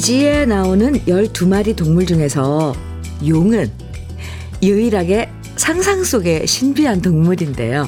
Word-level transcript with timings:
이지에 0.00 0.46
나오는 0.46 0.94
12마리 1.04 1.76
동물 1.76 2.06
중에서 2.06 2.74
용은 3.26 3.70
유일하게 4.62 5.28
상상 5.56 6.04
속의 6.04 6.46
신비한 6.46 7.02
동물인데요. 7.02 7.86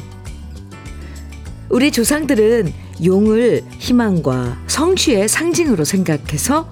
우리 1.70 1.90
조상들은 1.90 2.70
용을 3.02 3.62
희망과 3.78 4.58
성취의 4.66 5.26
상징으로 5.26 5.86
생각해서 5.86 6.68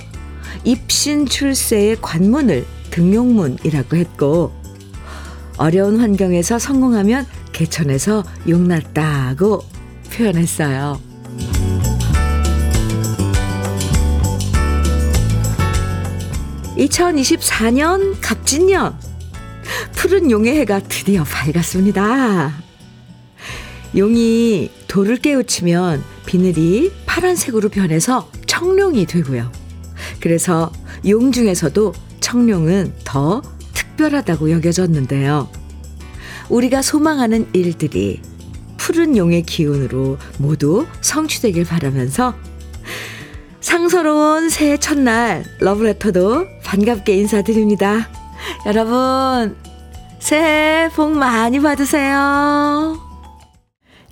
입신 0.64 1.24
출세의 1.24 2.02
관문을 2.02 2.66
등용문이라고 2.90 3.96
했고 3.96 4.52
어려운 5.56 6.00
환경에서 6.00 6.58
성공하면 6.58 7.24
개천에서 7.52 8.24
용났다고 8.46 9.62
표현했어요. 10.12 11.09
2024년 16.80 18.16
갑진년 18.20 18.98
푸른 19.92 20.30
용의 20.30 20.58
해가 20.60 20.80
드디어 20.80 21.24
밝았습니다. 21.24 22.52
용이 23.96 24.70
돌을 24.88 25.16
깨우치면 25.18 26.02
비늘이 26.26 26.92
파란색으로 27.06 27.68
변해서 27.68 28.30
청룡이 28.46 29.06
되고요. 29.06 29.50
그래서 30.20 30.72
용 31.06 31.32
중에서도 31.32 31.92
청룡은 32.20 32.94
더 33.04 33.42
특별하다고 33.74 34.50
여겨졌는데요. 34.50 35.48
우리가 36.48 36.82
소망하는 36.82 37.46
일들이 37.52 38.20
푸른 38.76 39.16
용의 39.16 39.42
기운으로 39.42 40.18
모두 40.38 40.86
성취되길 41.00 41.64
바라면서 41.64 42.34
상서로운 43.60 44.48
새해 44.48 44.78
첫날 44.78 45.44
러브레터도 45.60 46.46
반갑게 46.64 47.14
인사드립니다. 47.14 48.08
여러분, 48.66 49.56
새해 50.18 50.88
복 50.88 51.12
많이 51.12 51.60
받으세요. 51.60 52.98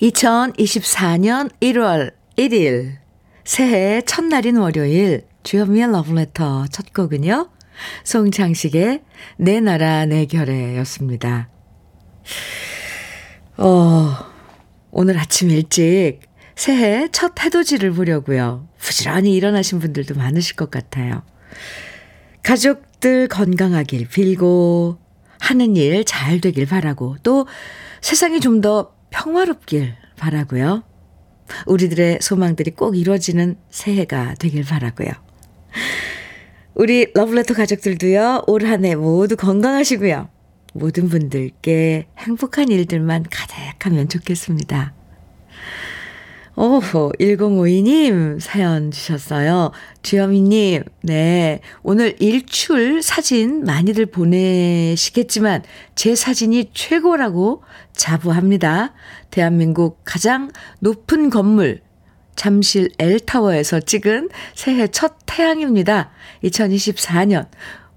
2024년 0.02 1.50
1월 1.60 2.12
1일, 2.36 2.96
새해 3.44 4.02
첫날인 4.02 4.58
월요일, 4.58 5.26
주현미의 5.42 5.92
러브레터 5.92 6.66
첫 6.70 6.92
곡은요, 6.92 7.48
송창식의 8.04 9.02
내 9.38 9.60
나라 9.60 10.04
내 10.04 10.26
결애였습니다. 10.26 11.48
어, 13.56 14.14
오늘 14.90 15.18
아침 15.18 15.50
일찍 15.50 16.27
새해 16.58 17.06
첫 17.12 17.40
해돋이를 17.40 17.92
보려고요. 17.92 18.66
부지런히 18.78 19.32
일어나신 19.36 19.78
분들도 19.78 20.16
많으실 20.16 20.56
것 20.56 20.72
같아요. 20.72 21.22
가족들 22.42 23.28
건강하길 23.28 24.08
빌고 24.08 24.98
하는 25.38 25.76
일 25.76 26.04
잘 26.04 26.40
되길 26.40 26.66
바라고 26.66 27.16
또 27.22 27.46
세상이 28.00 28.40
좀 28.40 28.60
더 28.60 28.92
평화롭길 29.10 29.94
바라고요. 30.16 30.82
우리들의 31.66 32.18
소망들이 32.20 32.72
꼭 32.72 32.96
이루어지는 32.96 33.56
새해가 33.70 34.34
되길 34.40 34.64
바라고요. 34.64 35.10
우리 36.74 37.06
러블레터 37.14 37.54
가족들도요. 37.54 38.42
올 38.48 38.64
한 38.64 38.84
해 38.84 38.96
모두 38.96 39.36
건강하시고요. 39.36 40.28
모든 40.74 41.08
분들께 41.08 42.08
행복한 42.18 42.68
일들만 42.68 43.26
가득하면 43.30 44.08
좋겠습니다. 44.08 44.92
오호, 46.60 47.12
1052님 47.20 48.40
사연 48.40 48.90
주셨어요. 48.90 49.70
주현미님, 50.02 50.82
네. 51.04 51.60
오늘 51.84 52.16
일출 52.18 53.00
사진 53.00 53.62
많이들 53.62 54.06
보내시겠지만 54.06 55.62
제 55.94 56.16
사진이 56.16 56.70
최고라고 56.74 57.62
자부합니다. 57.92 58.92
대한민국 59.30 60.00
가장 60.02 60.50
높은 60.80 61.30
건물, 61.30 61.80
잠실 62.34 62.90
L타워에서 62.98 63.78
찍은 63.78 64.28
새해 64.56 64.88
첫 64.88 65.14
태양입니다. 65.26 66.10
2024년. 66.42 67.46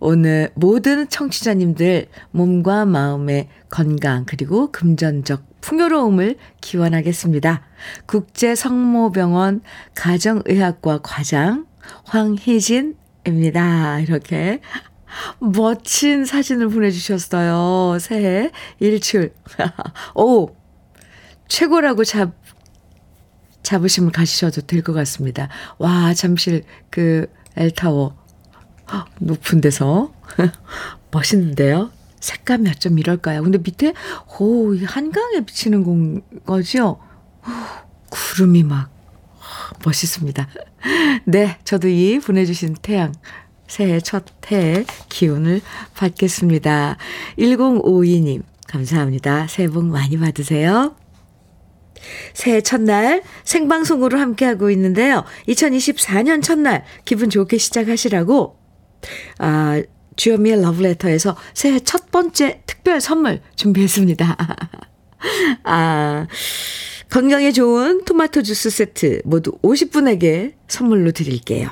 오늘 0.02 0.50
모든 0.56 1.08
청취자님들 1.08 2.08
몸과 2.32 2.86
마음의 2.86 3.48
건강 3.70 4.26
그리고 4.26 4.72
금전적 4.72 5.62
풍요로움을 5.62 6.38
기원하겠습니다. 6.60 7.62
국제성모병원 8.08 9.62
가정의학과 9.94 11.02
과장 11.04 11.68
황희진입니다. 12.06 14.00
이렇게 14.00 14.60
멋진 15.40 16.26
사진을 16.26 16.70
보내주셨어요. 16.70 18.00
새해 18.00 18.50
일출. 18.80 19.34
오! 20.16 20.50
최고라고 21.48 22.04
잡, 22.06 22.34
자부심을 23.62 24.12
가지셔도 24.12 24.62
될 24.62 24.82
것 24.82 24.94
같습니다. 24.94 25.48
와, 25.78 26.16
잠실 26.16 26.64
그 26.90 27.28
엘타워. 27.56 28.21
높은 29.20 29.62
데서. 29.62 30.12
멋있는데요? 31.12 31.92
색감이 32.20 32.70
어쩜 32.70 33.00
이럴까요? 33.00 33.44
근데 33.44 33.58
밑에, 33.58 33.94
오, 34.40 34.76
한강에 34.86 35.42
비치는 35.42 35.84
건 35.84 36.22
거죠? 36.46 37.00
구름이 38.10 38.64
막 38.64 38.90
멋있습니다. 39.84 40.48
네, 41.26 41.58
저도 41.64 41.88
이 41.88 42.20
보내주신 42.20 42.76
태양, 42.82 43.12
새해 43.68 44.00
첫해 44.00 44.86
기운을 45.10 45.62
받겠습니다. 45.96 46.98
1052님, 47.40 48.44
감사합니다. 48.68 49.48
새해 49.48 49.68
복 49.68 49.86
많이 49.86 50.18
받으세요. 50.18 50.96
새해 52.34 52.62
첫날 52.62 53.24
생방송으로 53.44 54.20
함께하고 54.20 54.70
있는데요. 54.72 55.24
2024년 55.48 56.44
첫날 56.44 56.84
기분 57.06 57.30
좋게 57.30 57.58
시작하시라고, 57.58 58.61
아, 59.40 59.82
주현미의 60.16 60.62
러브레터에서 60.62 61.36
새해 61.54 61.80
첫 61.80 62.12
번째 62.12 62.62
특별 62.66 63.02
선물 63.02 63.42
준비했습니다. 63.56 64.38
아, 65.64 66.28
건강에 67.10 67.52
좋은 67.52 68.06
토마토 68.06 68.42
주스 68.44 68.70
세트 68.70 69.22
모두 69.26 69.52
50분에게 69.62 70.54
선물로 70.68 71.12
드릴게요. 71.12 71.70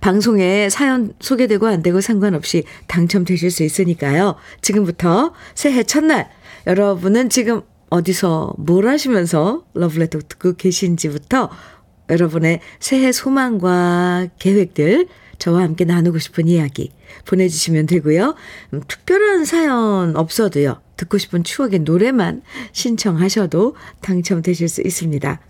방송에 0.00 0.68
사연 0.68 1.14
소개되고 1.20 1.66
안 1.66 1.82
되고 1.82 2.00
상관없이 2.00 2.64
당첨되실 2.86 3.50
수 3.50 3.62
있으니까요. 3.62 4.36
지금부터 4.60 5.32
새해 5.54 5.82
첫날 5.82 6.30
여러분은 6.66 7.30
지금 7.30 7.62
어디서 7.88 8.54
뭘 8.58 8.86
하시면서 8.86 9.64
러브레터 9.74 10.20
듣고 10.28 10.54
계신지부터 10.54 11.50
여러분의 12.10 12.60
새해 12.78 13.12
소망과 13.12 14.28
계획들 14.38 15.06
저와 15.38 15.62
함께 15.62 15.84
나누고 15.84 16.18
싶은 16.18 16.48
이야기 16.48 16.92
보내주시면 17.26 17.86
되고요. 17.86 18.34
음, 18.74 18.82
특별한 18.86 19.44
사연 19.44 20.14
없어도요. 20.16 20.80
듣고 20.96 21.16
싶은 21.16 21.44
추억의 21.44 21.80
노래만 21.80 22.42
신청하셔도 22.72 23.74
당첨되실 24.02 24.68
수 24.68 24.82
있습니다. 24.82 25.40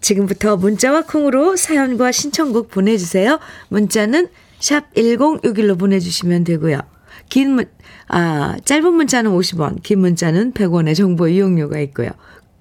지금부터 0.00 0.56
문자와 0.56 1.02
콩으로 1.02 1.56
사연과 1.56 2.12
신청곡 2.12 2.70
보내주세요. 2.70 3.40
문자는 3.68 4.28
샵 4.60 4.94
1061로 4.94 5.76
보내주시면 5.78 6.44
되고요. 6.44 6.80
긴 7.28 7.54
문, 7.54 7.64
아, 8.08 8.56
짧은 8.64 8.92
문자는 8.92 9.32
50원, 9.32 9.82
긴 9.82 10.00
문자는 10.00 10.52
100원의 10.52 10.94
정보 10.94 11.26
이용료가 11.26 11.80
있고요. 11.80 12.10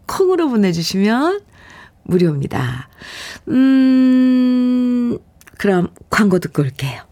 콩으로 0.07 0.50
보내주시면 0.50 1.42
무료입니다. 2.09 2.89
음, 3.50 5.17
그럼 5.57 5.89
광고 6.09 6.39
듣고 6.39 6.63
올게요. 6.63 7.09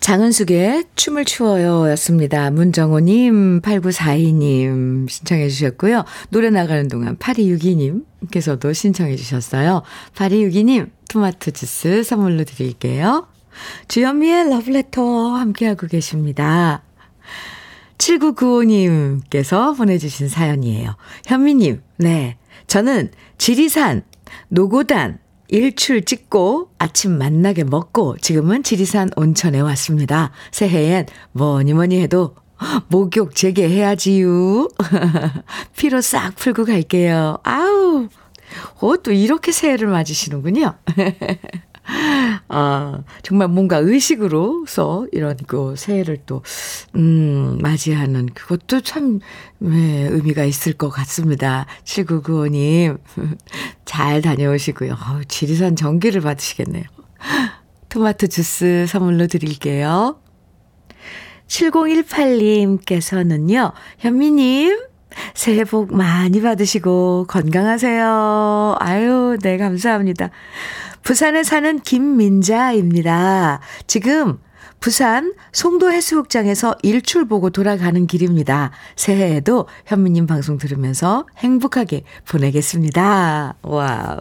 장은숙의 0.00 0.84
춤을 0.94 1.26
추어요 1.26 1.90
였습니다. 1.90 2.50
문정호님, 2.50 3.60
8942님 3.60 5.08
신청해 5.08 5.50
주셨고요. 5.50 6.04
노래 6.30 6.48
나가는 6.48 6.88
동안 6.88 7.18
8262님께서도 7.18 8.72
신청해 8.72 9.16
주셨어요. 9.16 9.82
8262님, 10.14 10.88
토마토 11.10 11.50
주스 11.50 12.02
선물로 12.02 12.44
드릴게요. 12.44 13.26
주현미의 13.88 14.48
러브레터 14.48 15.34
함께하고 15.34 15.86
계십니다. 15.88 16.82
7995님께서 17.98 19.76
보내주신 19.76 20.28
사연이에요. 20.28 20.96
현미님, 21.26 21.82
네. 21.98 22.38
저는 22.66 23.10
지리산, 23.38 24.02
노고단, 24.48 25.18
일출 25.48 26.04
찍고 26.04 26.72
아침 26.78 27.16
만나게 27.16 27.64
먹고 27.64 28.18
지금은 28.18 28.62
지리산 28.62 29.10
온천에 29.16 29.60
왔습니다. 29.60 30.30
새해엔 30.50 31.06
뭐니 31.32 31.72
뭐니 31.72 32.00
해도 32.00 32.36
목욕 32.88 33.34
재개해야지요. 33.34 34.68
피로 35.76 36.00
싹 36.00 36.34
풀고 36.36 36.64
갈게요. 36.66 37.38
아우, 37.44 38.08
어, 38.80 38.96
또 38.98 39.12
이렇게 39.12 39.52
새해를 39.52 39.88
맞으시는군요. 39.88 40.74
아, 42.48 43.02
정말 43.22 43.48
뭔가 43.48 43.78
의식으로서 43.78 45.06
이런 45.12 45.36
그 45.46 45.74
새해를 45.76 46.18
또, 46.26 46.42
음, 46.96 47.56
맞이하는 47.60 48.26
그것도 48.34 48.80
참, 48.82 49.20
네, 49.58 50.08
의미가 50.10 50.44
있을 50.44 50.74
것 50.74 50.90
같습니다. 50.90 51.64
7995님, 51.84 52.98
잘 53.86 54.20
다녀오시고요. 54.22 54.92
어우, 54.92 55.24
지리산 55.24 55.74
전기를 55.76 56.20
받으시겠네요. 56.20 56.84
토마토 57.88 58.26
주스 58.26 58.84
선물로 58.86 59.28
드릴게요. 59.28 60.20
7018님께서는요, 61.46 63.72
현미님, 63.98 64.78
새해 65.34 65.64
복 65.64 65.94
많이 65.94 66.42
받으시고 66.42 67.24
건강하세요. 67.28 68.76
아유, 68.78 69.38
네, 69.42 69.56
감사합니다. 69.56 70.28
부산에 71.02 71.42
사는 71.42 71.80
김민자입니다. 71.80 73.60
지금 73.86 74.38
부산 74.80 75.34
송도 75.52 75.90
해수욕장에서 75.92 76.76
일출 76.82 77.26
보고 77.26 77.50
돌아가는 77.50 78.06
길입니다. 78.06 78.70
새해에도 78.96 79.66
현미님 79.86 80.26
방송 80.26 80.56
들으면서 80.58 81.26
행복하게 81.38 82.04
보내겠습니다. 82.28 83.56
Wow. 83.62 84.18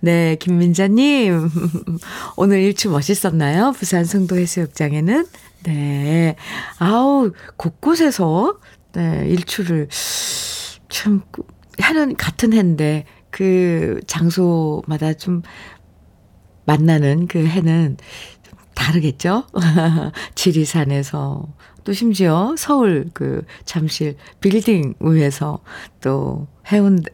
네, 0.00 0.36
김민자님. 0.36 1.48
오늘 2.36 2.60
일출 2.60 2.90
멋있었나요? 2.90 3.72
부산 3.72 4.04
송도 4.04 4.36
해수욕장에는? 4.36 5.26
네. 5.64 6.36
아우, 6.78 7.32
곳곳에서, 7.56 8.58
네, 8.92 9.24
일출을 9.28 9.88
참, 10.90 11.22
하는, 11.78 12.14
같은 12.16 12.52
해인데, 12.52 13.06
그 13.30 14.00
장소마다 14.06 15.14
좀 15.14 15.42
만나는 16.64 17.26
그 17.26 17.46
해는 17.46 17.96
다르겠죠? 18.74 19.44
지리산에서 20.34 21.46
또 21.84 21.92
심지어 21.92 22.54
서울 22.56 23.10
그 23.12 23.44
잠실 23.64 24.16
빌딩 24.40 24.94
위에서 25.00 25.58
또 26.00 26.48
해운대 26.72 27.12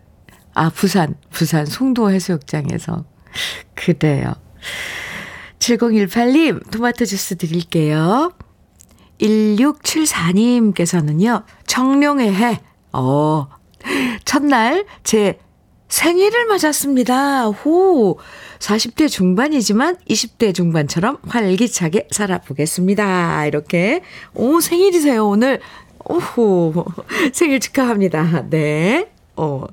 아 0.54 0.70
부산 0.70 1.16
부산 1.30 1.66
송도 1.66 2.10
해수욕장에서 2.10 3.04
그래요. 3.74 4.32
7018님 5.58 6.70
토마토 6.70 7.04
주스 7.04 7.36
드릴게요. 7.36 8.32
1674님께서는요. 9.20 11.44
청룡의 11.66 12.34
해. 12.34 12.62
어. 12.92 13.48
첫날 14.24 14.86
제 15.04 15.38
생일을 15.88 16.46
맞았습니다. 16.46 17.48
호. 17.48 18.18
40대 18.60 19.08
중반이지만 19.08 19.96
20대 20.08 20.54
중반처럼 20.54 21.18
활기차게 21.26 22.08
살아보겠습니다. 22.10 23.46
이렇게. 23.46 24.02
오, 24.34 24.60
생일이세요, 24.60 25.26
오늘. 25.26 25.60
오호. 26.04 26.84
생일 27.32 27.58
축하합니다. 27.58 28.48
네. 28.50 29.10
어. 29.36 29.64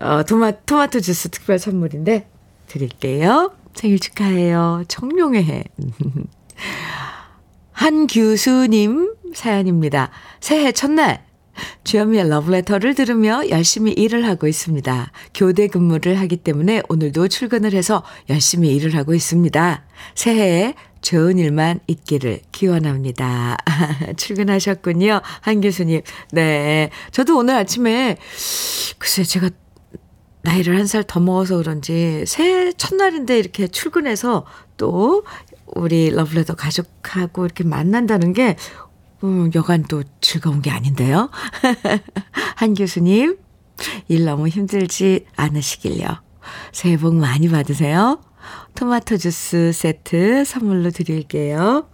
어, 0.00 0.22
토마, 0.24 0.52
토마토 0.52 1.00
주스 1.00 1.28
특별 1.28 1.58
선물인데 1.58 2.26
드릴게요. 2.66 3.52
생일 3.74 4.00
축하해요. 4.00 4.84
청룡의 4.88 5.44
해. 5.44 5.64
한규수님 7.72 9.14
사연입니다. 9.34 10.10
새해 10.40 10.72
첫날 10.72 11.24
주현미의 11.84 12.28
러브레터를 12.28 12.94
들으며 12.94 13.48
열심히 13.50 13.92
일을 13.92 14.26
하고 14.26 14.46
있습니다. 14.46 15.12
교대 15.34 15.66
근무를 15.68 16.18
하기 16.20 16.38
때문에 16.38 16.82
오늘도 16.88 17.28
출근을 17.28 17.72
해서 17.72 18.02
열심히 18.28 18.74
일을 18.74 18.94
하고 18.96 19.14
있습니다. 19.14 19.84
새해에 20.14 20.74
좋은 21.00 21.38
일만 21.38 21.80
있기를 21.86 22.40
기원합니다. 22.52 23.56
출근하셨군요. 24.16 25.20
한 25.40 25.60
교수님. 25.60 26.02
네. 26.32 26.90
저도 27.12 27.38
오늘 27.38 27.54
아침에, 27.54 28.16
글쎄, 28.98 29.22
제가 29.24 29.50
나이를 30.42 30.76
한 30.78 30.86
살 30.86 31.02
더 31.04 31.20
먹어서 31.20 31.56
그런지 31.58 32.24
새해 32.26 32.72
첫날인데 32.72 33.38
이렇게 33.38 33.66
출근해서 33.68 34.46
또 34.76 35.24
우리 35.66 36.10
러브레터 36.10 36.54
가족하고 36.54 37.44
이렇게 37.44 37.64
만난다는 37.64 38.32
게 38.32 38.56
음, 39.24 39.50
여간 39.54 39.82
또 39.84 40.02
즐거운 40.20 40.62
게 40.62 40.70
아닌데요. 40.70 41.30
한 42.56 42.74
교수님, 42.74 43.38
일 44.08 44.24
너무 44.24 44.48
힘들지 44.48 45.26
않으시길요. 45.36 46.06
새해 46.72 46.96
복 46.96 47.14
많이 47.14 47.48
받으세요. 47.48 48.20
토마토 48.74 49.16
주스 49.16 49.72
세트 49.72 50.44
선물로 50.44 50.90
드릴게요. 50.90 51.88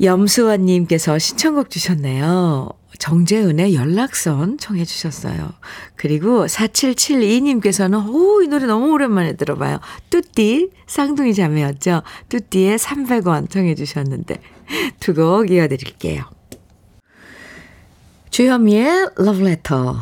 염수원님께서 0.00 1.18
신청곡 1.18 1.70
주셨네요. 1.70 2.70
정재은의 2.98 3.74
연락선 3.74 4.58
청해 4.58 4.84
주셨어요. 4.84 5.52
그리고 5.96 6.46
4772님께서는 6.46 8.08
오, 8.08 8.42
이 8.42 8.48
노래 8.48 8.66
너무 8.66 8.92
오랜만에 8.92 9.34
들어봐요. 9.34 9.80
뚜띠, 10.10 10.70
쌍둥이 10.86 11.34
자매였죠. 11.34 12.02
뚜띠의 12.28 12.78
300원 12.78 13.50
청해 13.50 13.74
주셨는데 13.74 14.40
두 15.00 15.14
곡 15.14 15.50
이어드릴게요. 15.50 16.24
주현미의 18.30 19.10
러브레터 19.16 19.96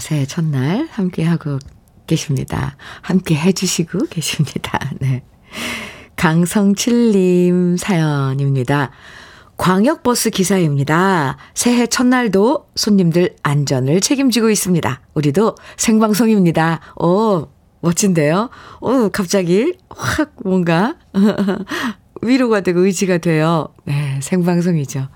새해 0.00 0.24
첫날 0.26 0.88
함께하고 0.92 1.58
계십니다. 2.06 2.76
함께 3.00 3.34
해주시고 3.34 4.06
계십니다. 4.10 4.78
네. 5.00 5.22
강성칠님 6.16 7.76
사연입니다. 7.76 8.90
광역버스 9.56 10.30
기사입니다. 10.30 11.36
새해 11.54 11.86
첫날도 11.86 12.68
손님들 12.74 13.36
안전을 13.42 14.00
책임지고 14.00 14.50
있습니다. 14.50 15.00
우리도 15.14 15.56
생방송입니다. 15.76 16.80
오, 16.96 17.48
멋진데요? 17.80 18.50
오, 18.80 19.08
갑자기 19.10 19.74
확 19.90 20.32
뭔가 20.44 20.96
위로가 22.22 22.60
되고 22.60 22.80
의지가 22.80 23.18
돼요. 23.18 23.68
네, 23.84 24.20
생방송이죠. 24.22 25.08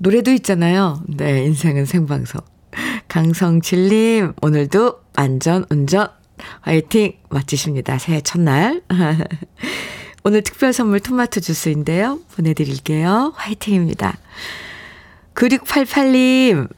노래도 0.00 0.30
있잖아요. 0.32 1.02
네, 1.08 1.44
인생은 1.44 1.86
생방송. 1.86 2.40
강성칠님, 3.08 4.34
오늘도 4.42 5.00
안전 5.14 5.64
운전 5.70 6.08
화이팅! 6.60 7.14
멋지십니다. 7.30 7.98
새해 7.98 8.20
첫날. 8.20 8.82
오늘 10.24 10.42
특별 10.42 10.72
선물 10.72 11.00
토마토 11.00 11.40
주스인데요. 11.40 12.20
보내드릴게요. 12.34 13.32
화이팅입니다. 13.36 14.18
9688님, 15.34 16.68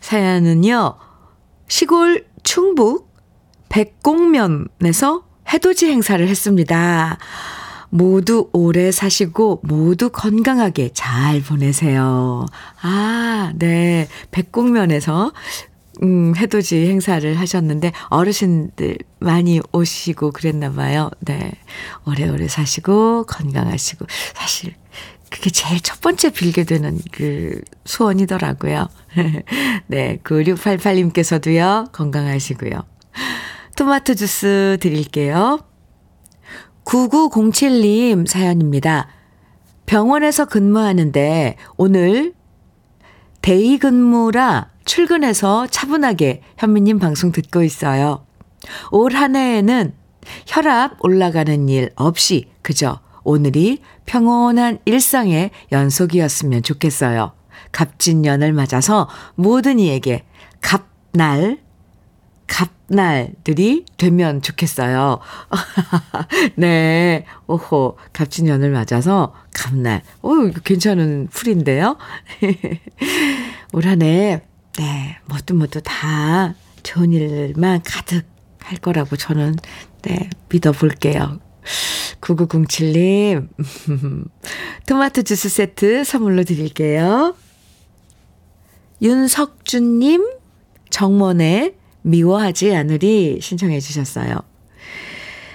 사연은요, 0.00 0.96
시골 1.68 2.26
충북 2.42 3.14
백곡면에서 3.68 5.24
해돋이 5.52 5.90
행사를 5.90 6.26
했습니다. 6.26 7.18
모두 7.90 8.48
오래 8.52 8.90
사시고 8.90 9.60
모두 9.62 10.10
건강하게 10.10 10.90
잘 10.94 11.40
보내세요. 11.42 12.46
아, 12.82 13.52
네. 13.56 14.08
백곡면에서 14.30 15.32
음, 16.02 16.34
해돋이 16.36 16.88
행사를 16.88 17.38
하셨는데 17.38 17.92
어르신들 18.08 18.98
많이 19.18 19.60
오시고 19.72 20.32
그랬나 20.32 20.72
봐요. 20.72 21.10
네. 21.20 21.52
오래오래 22.06 22.48
사시고 22.48 23.24
건강하시고 23.24 24.06
사실 24.34 24.74
그게 25.30 25.50
제일 25.50 25.80
첫 25.80 26.00
번째 26.00 26.30
빌게 26.30 26.64
되는 26.64 26.98
그 27.12 27.60
소원이더라고요. 27.84 28.88
네. 29.88 30.18
9688님께서도요. 30.22 31.92
건강하시고요. 31.92 32.84
토마토 33.76 34.14
주스 34.14 34.78
드릴게요. 34.80 35.60
9907님 36.86 38.26
사연입니다. 38.26 39.08
병원에서 39.86 40.46
근무하는데 40.46 41.56
오늘 41.76 42.32
대의 43.42 43.78
근무라 43.78 44.70
출근해서 44.84 45.66
차분하게 45.66 46.42
현미님 46.58 46.98
방송 46.98 47.32
듣고 47.32 47.62
있어요. 47.62 48.24
올 48.90 49.14
한 49.14 49.36
해에는 49.36 49.94
혈압 50.46 51.04
올라가는 51.04 51.68
일 51.68 51.90
없이 51.96 52.50
그저 52.62 53.00
오늘이 53.22 53.80
평온한 54.06 54.78
일상의 54.84 55.50
연속이었으면 55.72 56.62
좋겠어요. 56.62 57.32
갑진년을 57.72 58.52
맞아서 58.52 59.08
모든 59.34 59.78
이에게 59.78 60.24
갑날 60.60 61.58
갑 62.46 62.70
날들이 62.88 63.84
되면 63.96 64.42
좋겠어요. 64.42 65.18
네. 66.56 67.24
오호. 67.46 67.96
갑진년을 68.12 68.70
맞아서 68.70 69.34
갑날. 69.52 70.02
오, 70.22 70.50
괜찮은 70.64 71.28
풀인데요. 71.32 71.96
올 73.72 73.86
한 73.86 74.02
해, 74.02 74.42
네. 74.78 75.18
뭐도 75.26 75.80
다 75.80 76.54
좋은 76.82 77.12
일만 77.12 77.82
가득 77.84 78.24
할 78.60 78.78
거라고 78.78 79.16
저는, 79.16 79.56
네. 80.02 80.30
믿어 80.48 80.72
볼게요. 80.72 81.40
9907님, 82.20 83.48
토마토 84.86 85.22
주스 85.22 85.48
세트 85.48 86.04
선물로 86.04 86.44
드릴게요. 86.44 87.34
윤석준님, 89.02 90.26
정mon의 90.90 91.74
미워하지 92.06 92.74
않으리 92.74 93.40
신청해 93.42 93.80
주셨어요. 93.80 94.38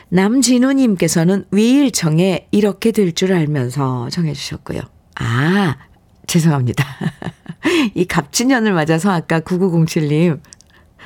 남진우님께서는 0.10 1.46
위일청에 1.52 2.48
이렇게 2.52 2.92
될 2.92 3.14
줄 3.14 3.34
알면서 3.34 4.10
정해 4.10 4.34
주셨고요. 4.34 4.82
아, 5.16 5.78
죄송합니다. 6.28 6.86
이 7.96 8.06
갑진년을 8.06 8.74
맞아서 8.74 9.12
아까 9.12 9.40
9907님, 9.40 10.42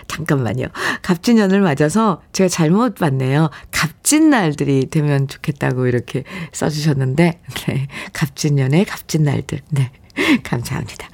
잠깐만요. 0.07 0.67
갑진년을 1.03 1.61
맞아서 1.61 2.21
제가 2.31 2.47
잘못 2.47 2.95
봤네요. 2.95 3.49
갑진 3.71 4.29
날들이 4.31 4.87
되면 4.89 5.27
좋겠다고 5.27 5.85
이렇게 5.87 6.23
써주셨는데, 6.53 7.41
네. 7.67 7.87
갑진년의 8.13 8.85
갑진 8.85 9.23
날들. 9.23 9.59
네. 9.69 9.91
감사합니다. 10.43 11.07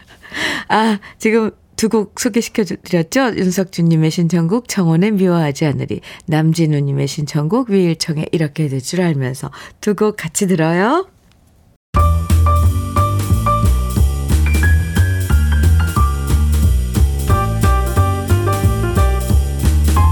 아, 0.69 1.00
지금 1.17 1.51
두 1.81 1.89
곡 1.89 2.19
소개시켜 2.19 2.63
드렸죠? 2.63 3.35
윤석준님의 3.35 4.11
신청곡 4.11 4.67
청혼에 4.67 5.09
미워하지 5.09 5.65
않으리 5.65 6.01
남진우님의 6.27 7.07
신청곡 7.07 7.71
위일청에 7.71 8.27
이렇게 8.31 8.67
될 8.67 8.81
줄 8.81 9.01
알면서 9.01 9.50
두 9.81 9.95
곡 9.95 10.15
같이 10.15 10.45
들어요. 10.45 11.07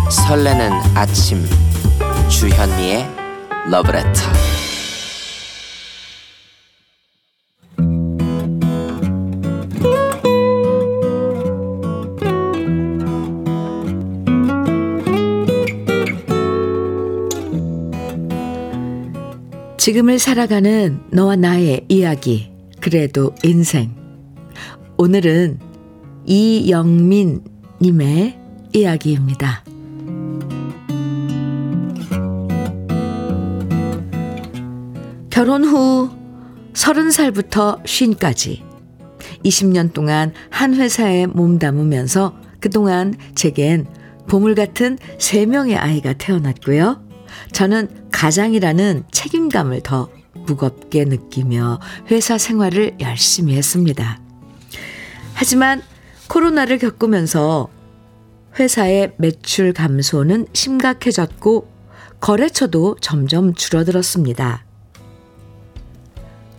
설레는 0.10 0.72
아침 0.96 1.44
주현미의 2.30 3.06
러브레터 3.70 4.59
지금을 19.80 20.20
살아가는 20.20 21.02
너와 21.10 21.38
나의 21.38 21.86
이야기, 21.88 22.52
그래도 22.82 23.34
인생. 23.44 23.96
오늘은 24.98 25.58
이영민님의 26.26 27.48
이야기입니다. 28.74 29.64
결혼 35.30 35.64
후 35.64 36.10
30살부터 36.74 37.80
쉰까지 37.86 38.62
20년 39.46 39.94
동안 39.94 40.34
한 40.50 40.76
회사에 40.76 41.26
몸담으면서 41.26 42.36
그동안 42.60 43.14
제겐 43.34 43.86
보물 44.28 44.56
같은 44.56 44.98
3명의 45.20 45.78
아이가 45.78 46.12
태어났고요. 46.12 47.09
저는 47.52 48.10
가장이라는 48.12 49.04
책임감을 49.12 49.82
더 49.84 50.10
무겁게 50.34 51.06
느끼며 51.06 51.80
회사 52.12 52.38
생활을 52.38 52.98
열심히 53.00 53.56
했습니다. 53.56 54.20
하지만 55.34 55.82
코로나를 56.28 56.78
겪으면서 56.78 57.70
회사의 58.60 59.14
매출 59.18 59.74
감소는 59.74 60.48
심각해졌고 60.54 61.68
거래처도 62.20 62.98
점점 63.00 63.54
줄어들었습니다. 63.54 64.66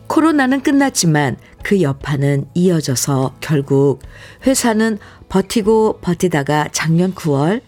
코로나는 0.07 0.63
끝났지만 0.63 1.37
그 1.63 1.83
여파는 1.83 2.47
이어져서 2.55 3.37
결국 3.41 4.01
회사는 4.47 4.99
버티고 5.29 6.01
버티다가 6.01 6.69
작년 6.73 7.15
9월 7.15 7.61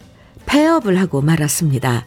폐업을 0.47 0.99
하고 0.99 1.21
말았습니다. 1.21 2.07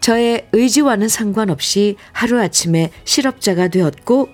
저의 0.00 0.46
의지와는 0.52 1.08
상관없이 1.08 1.96
하루아침에 2.12 2.90
실업자가 3.04 3.68
되었고 3.68 4.28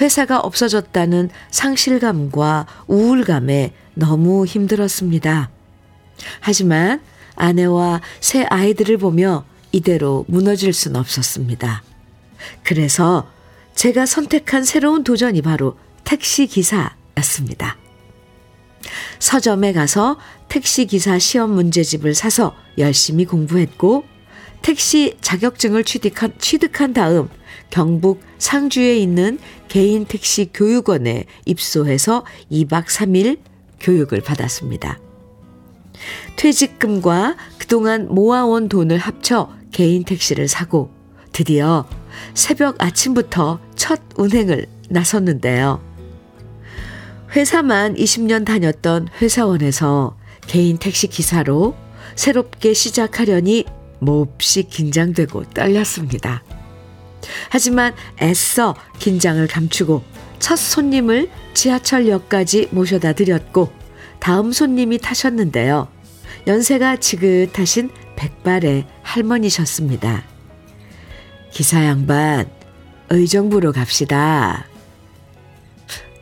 회사가 0.00 0.40
없어졌다는 0.40 1.30
상실감과 1.50 2.66
우울감에 2.86 3.72
너무 3.94 4.44
힘들었습니다. 4.44 5.50
하지만 6.40 7.00
아내와 7.34 8.00
새 8.20 8.44
아이들을 8.44 8.98
보며 8.98 9.44
이대로 9.72 10.24
무너질 10.28 10.72
순 10.72 10.96
없었습니다. 10.96 11.82
그래서 12.62 13.30
제가 13.74 14.06
선택한 14.06 14.64
새로운 14.64 15.04
도전이 15.04 15.42
바로 15.42 15.78
택시 16.04 16.46
기사였습니다. 16.46 17.76
서점에 19.18 19.72
가서 19.72 20.18
택시 20.48 20.86
기사 20.86 21.18
시험 21.18 21.50
문제집을 21.52 22.14
사서 22.14 22.54
열심히 22.78 23.24
공부했고 23.24 24.04
택시 24.66 25.16
자격증을 25.20 25.84
취득한, 25.84 26.32
취득한 26.38 26.92
다음 26.92 27.28
경북 27.70 28.20
상주에 28.38 28.96
있는 28.96 29.38
개인 29.68 30.04
택시 30.06 30.50
교육원에 30.52 31.26
입소해서 31.44 32.24
2박 32.50 32.86
3일 32.86 33.38
교육을 33.78 34.22
받았습니다. 34.22 34.98
퇴직금과 36.34 37.36
그동안 37.58 38.08
모아온 38.08 38.68
돈을 38.68 38.98
합쳐 38.98 39.52
개인 39.70 40.02
택시를 40.02 40.48
사고 40.48 40.90
드디어 41.30 41.88
새벽 42.34 42.82
아침부터 42.82 43.60
첫 43.76 44.00
운행을 44.16 44.66
나섰는데요. 44.90 45.80
회사만 47.36 47.94
20년 47.94 48.44
다녔던 48.44 49.10
회사원에서 49.22 50.16
개인 50.48 50.76
택시 50.78 51.06
기사로 51.06 51.76
새롭게 52.16 52.74
시작하려니 52.74 53.75
몹시 53.98 54.64
긴장되고 54.64 55.44
떨렸습니다. 55.50 56.42
하지만 57.50 57.94
애써 58.20 58.74
긴장을 58.98 59.44
감추고 59.46 60.02
첫 60.38 60.56
손님을 60.56 61.30
지하철역까지 61.54 62.68
모셔다 62.70 63.14
드렸고 63.14 63.70
다음 64.20 64.52
손님이 64.52 64.98
타셨는데요. 64.98 65.88
연세가 66.46 66.96
지긋하신 66.96 67.90
백발의 68.16 68.86
할머니셨습니다. 69.02 70.24
기사 71.50 71.84
양반, 71.84 72.48
의정부로 73.10 73.72
갑시다. 73.72 74.66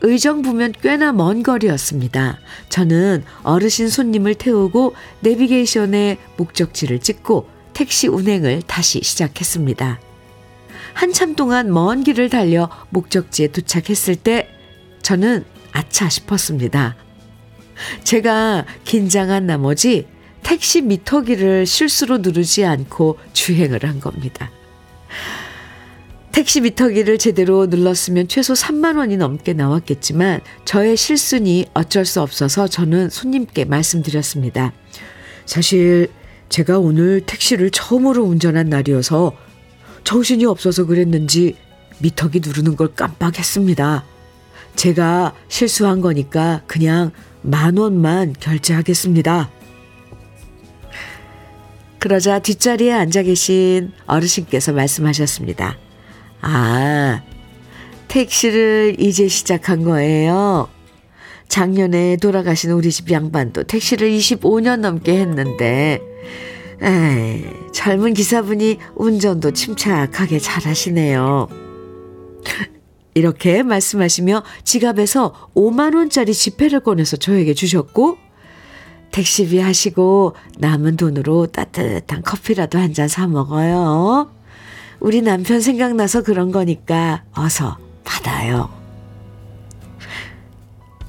의정부면 0.00 0.74
꽤나 0.82 1.12
먼 1.12 1.42
거리였습니다. 1.42 2.38
저는 2.68 3.24
어르신 3.42 3.88
손님을 3.88 4.34
태우고 4.34 4.94
내비게이션에 5.20 6.18
목적지를 6.36 7.00
찍고 7.00 7.48
택시 7.74 8.08
운행을 8.08 8.62
다시 8.62 9.00
시작했습니다. 9.02 10.00
한참 10.94 11.34
동안 11.34 11.72
먼 11.72 12.04
길을 12.04 12.30
달려 12.30 12.70
목적지에 12.90 13.48
도착했을 13.48 14.16
때 14.16 14.48
저는 15.02 15.44
아차 15.72 16.08
싶었습니다. 16.08 16.96
제가 18.04 18.64
긴장한 18.84 19.46
나머지 19.46 20.06
택시 20.42 20.82
미터기를 20.82 21.66
실수로 21.66 22.18
누르지 22.18 22.64
않고 22.64 23.18
주행을 23.32 23.84
한 23.84 23.98
겁니다. 23.98 24.50
택시 26.30 26.60
미터기를 26.60 27.18
제대로 27.18 27.66
눌렀으면 27.66 28.28
최소 28.28 28.54
3만 28.54 28.98
원이 28.98 29.16
넘게 29.16 29.52
나왔겠지만 29.52 30.40
저의 30.64 30.96
실수니 30.96 31.66
어쩔 31.74 32.04
수 32.04 32.20
없어서 32.20 32.68
저는 32.68 33.08
손님께 33.10 33.64
말씀드렸습니다. 33.64 34.72
사실 35.46 36.10
제가 36.54 36.78
오늘 36.78 37.20
택시를 37.20 37.70
처음으로 37.70 38.22
운전한 38.22 38.68
날이어서 38.68 39.32
정신이 40.04 40.44
없어서 40.44 40.86
그랬는지 40.86 41.56
미터기 41.98 42.38
누르는 42.38 42.76
걸 42.76 42.94
깜빡했습니다. 42.94 44.04
제가 44.76 45.34
실수한 45.48 46.00
거니까 46.00 46.62
그냥 46.68 47.10
만 47.42 47.76
원만 47.76 48.32
결제하겠습니다. 48.38 49.50
그러자 51.98 52.38
뒷자리에 52.38 52.92
앉아 52.92 53.22
계신 53.22 53.90
어르신께서 54.06 54.72
말씀하셨습니다. 54.74 55.76
아, 56.40 57.20
택시를 58.06 58.94
이제 59.00 59.26
시작한 59.26 59.82
거예요. 59.82 60.68
작년에 61.54 62.16
돌아가신 62.16 62.72
우리 62.72 62.90
집 62.90 63.12
양반도 63.12 63.62
택시를 63.62 64.10
25년 64.10 64.80
넘게 64.80 65.20
했는데, 65.20 66.00
에이, 66.82 67.44
젊은 67.72 68.12
기사분이 68.12 68.78
운전도 68.96 69.52
침착하게 69.52 70.40
잘 70.40 70.64
하시네요. 70.64 71.46
이렇게 73.14 73.62
말씀하시며 73.62 74.42
지갑에서 74.64 75.50
5만원짜리 75.54 76.34
지폐를 76.34 76.80
꺼내서 76.80 77.18
저에게 77.18 77.54
주셨고, 77.54 78.18
택시비 79.12 79.60
하시고 79.60 80.34
남은 80.58 80.96
돈으로 80.96 81.46
따뜻한 81.46 82.22
커피라도 82.22 82.80
한 82.80 82.92
잔 82.92 83.06
사 83.06 83.28
먹어요. 83.28 84.28
우리 84.98 85.22
남편 85.22 85.60
생각나서 85.60 86.24
그런 86.24 86.50
거니까 86.50 87.22
어서 87.32 87.78
받아요. 88.02 88.83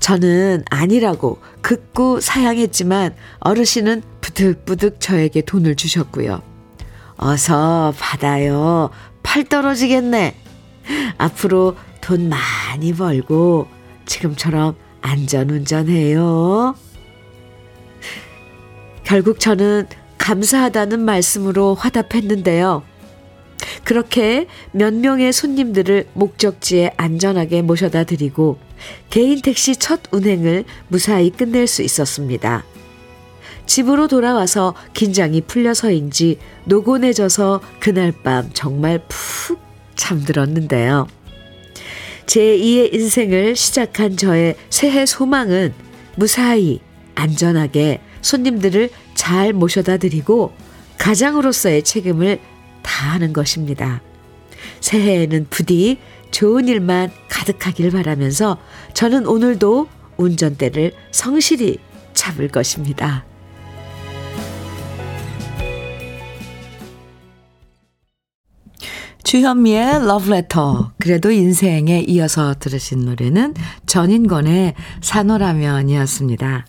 저는 0.06 0.64
아니라고 0.70 1.40
극구 1.62 2.22
사양했지만 2.22 3.16
어르신은 3.40 4.04
부득부득 4.22 5.00
저에게 5.00 5.42
돈을 5.42 5.76
주셨고요. 5.76 6.44
어서 7.18 7.92
받아요. 7.98 8.92
팔 9.24 9.46
떨어지겠네. 9.46 10.36
앞으로 11.18 11.76
돈 12.02 12.30
많이 12.30 12.94
벌고 12.94 13.68
지금처럼 14.06 14.76
안전운전해요. 15.02 16.76
결국 19.04 19.40
저는 19.40 19.88
감사하다는 20.20 21.00
말씀으로 21.00 21.74
화답했는데요. 21.74 22.84
그렇게 23.84 24.46
몇 24.72 24.94
명의 24.94 25.34
손님들을 25.34 26.10
목적지에 26.14 26.92
안전하게 26.96 27.64
모셔다 27.64 28.04
드리고 28.04 28.60
개인 29.10 29.42
택시 29.42 29.75
첫 29.75 30.01
운행을 30.12 30.65
무사히 30.88 31.30
끝낼 31.30 31.68
수 31.68 31.82
있었습니다. 31.82 32.63
집으로 33.65 34.08
돌아와서 34.08 34.75
긴장이 34.94 35.42
풀려서인지 35.42 36.39
노곤해져서 36.65 37.62
그날 37.80 38.12
밤 38.12 38.50
정말 38.54 39.01
푹 39.08 39.60
잠들었는데요. 39.96 41.08
제2의 42.25 42.94
인생을 42.94 43.56
시작한 43.56 44.18
저의 44.18 44.56
새해 44.70 45.06
소망은 45.06 45.74
무사히 46.15 46.80
안전하게 47.15 48.01
손님들을 48.22 48.89
잘 49.13 49.54
모셔다 49.54 49.98
드리고 49.98 50.54
가장으로서의 50.98 51.84
책임을 51.84 52.39
다하는 52.82 53.34
것입니다. 53.34 54.01
새해에는 54.82 55.48
부디 55.50 56.00
좋은 56.32 56.67
일만 56.67 57.12
가득하길 57.29 57.91
바라면서 57.91 58.58
저는 58.94 59.25
오늘도 59.25 59.88
운전대를 60.17 60.94
성실히 61.12 61.77
잡을 62.13 62.48
것입니다. 62.48 63.25
주현미의 69.24 70.05
러브레터. 70.05 70.94
그래도 71.00 71.32
인생에 71.32 72.05
이어서 72.08 72.53
들으신 72.60 73.05
노래는 73.05 73.55
전인권의 73.88 74.75
산호라면이었습니다. 75.01 76.65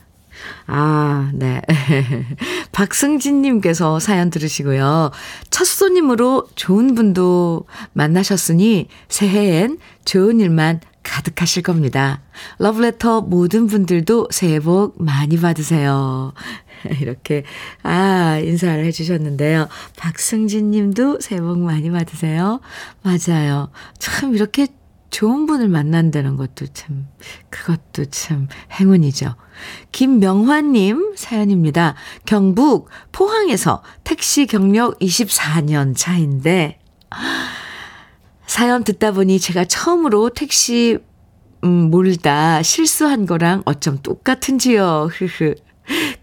아, 0.66 1.30
네. 1.34 1.60
박승진님께서 2.76 4.00
사연 4.00 4.28
들으시고요. 4.28 5.10
첫 5.48 5.64
손님으로 5.64 6.46
좋은 6.56 6.94
분도 6.94 7.64
만나셨으니 7.94 8.88
새해엔 9.08 9.78
좋은 10.04 10.40
일만 10.40 10.80
가득하실 11.02 11.62
겁니다. 11.62 12.20
러브레터 12.58 13.22
모든 13.22 13.66
분들도 13.66 14.28
새해 14.30 14.60
복 14.60 15.02
많이 15.02 15.40
받으세요. 15.40 16.34
이렇게, 17.00 17.44
아, 17.82 18.38
인사를 18.44 18.84
해주셨는데요. 18.84 19.68
박승진 19.96 20.70
님도 20.70 21.20
새해 21.20 21.40
복 21.40 21.58
많이 21.58 21.90
받으세요. 21.90 22.60
맞아요. 23.02 23.70
참, 23.98 24.34
이렇게 24.34 24.66
좋은 25.16 25.46
분을 25.46 25.68
만난다는 25.68 26.36
것도 26.36 26.66
참, 26.74 27.08
그것도 27.48 28.10
참 28.10 28.48
행운이죠. 28.78 29.34
김명환님 29.90 31.14
사연입니다. 31.16 31.94
경북 32.26 32.90
포항에서 33.12 33.82
택시 34.04 34.44
경력 34.44 34.98
24년 34.98 35.96
차인데, 35.96 36.80
사연 38.46 38.84
듣다 38.84 39.12
보니 39.12 39.40
제가 39.40 39.64
처음으로 39.64 40.28
택시, 40.28 40.98
음, 41.64 41.90
몰다 41.90 42.62
실수한 42.62 43.24
거랑 43.24 43.62
어쩜 43.64 43.96
똑같은지요. 44.02 45.08
흐흐. 45.12 45.54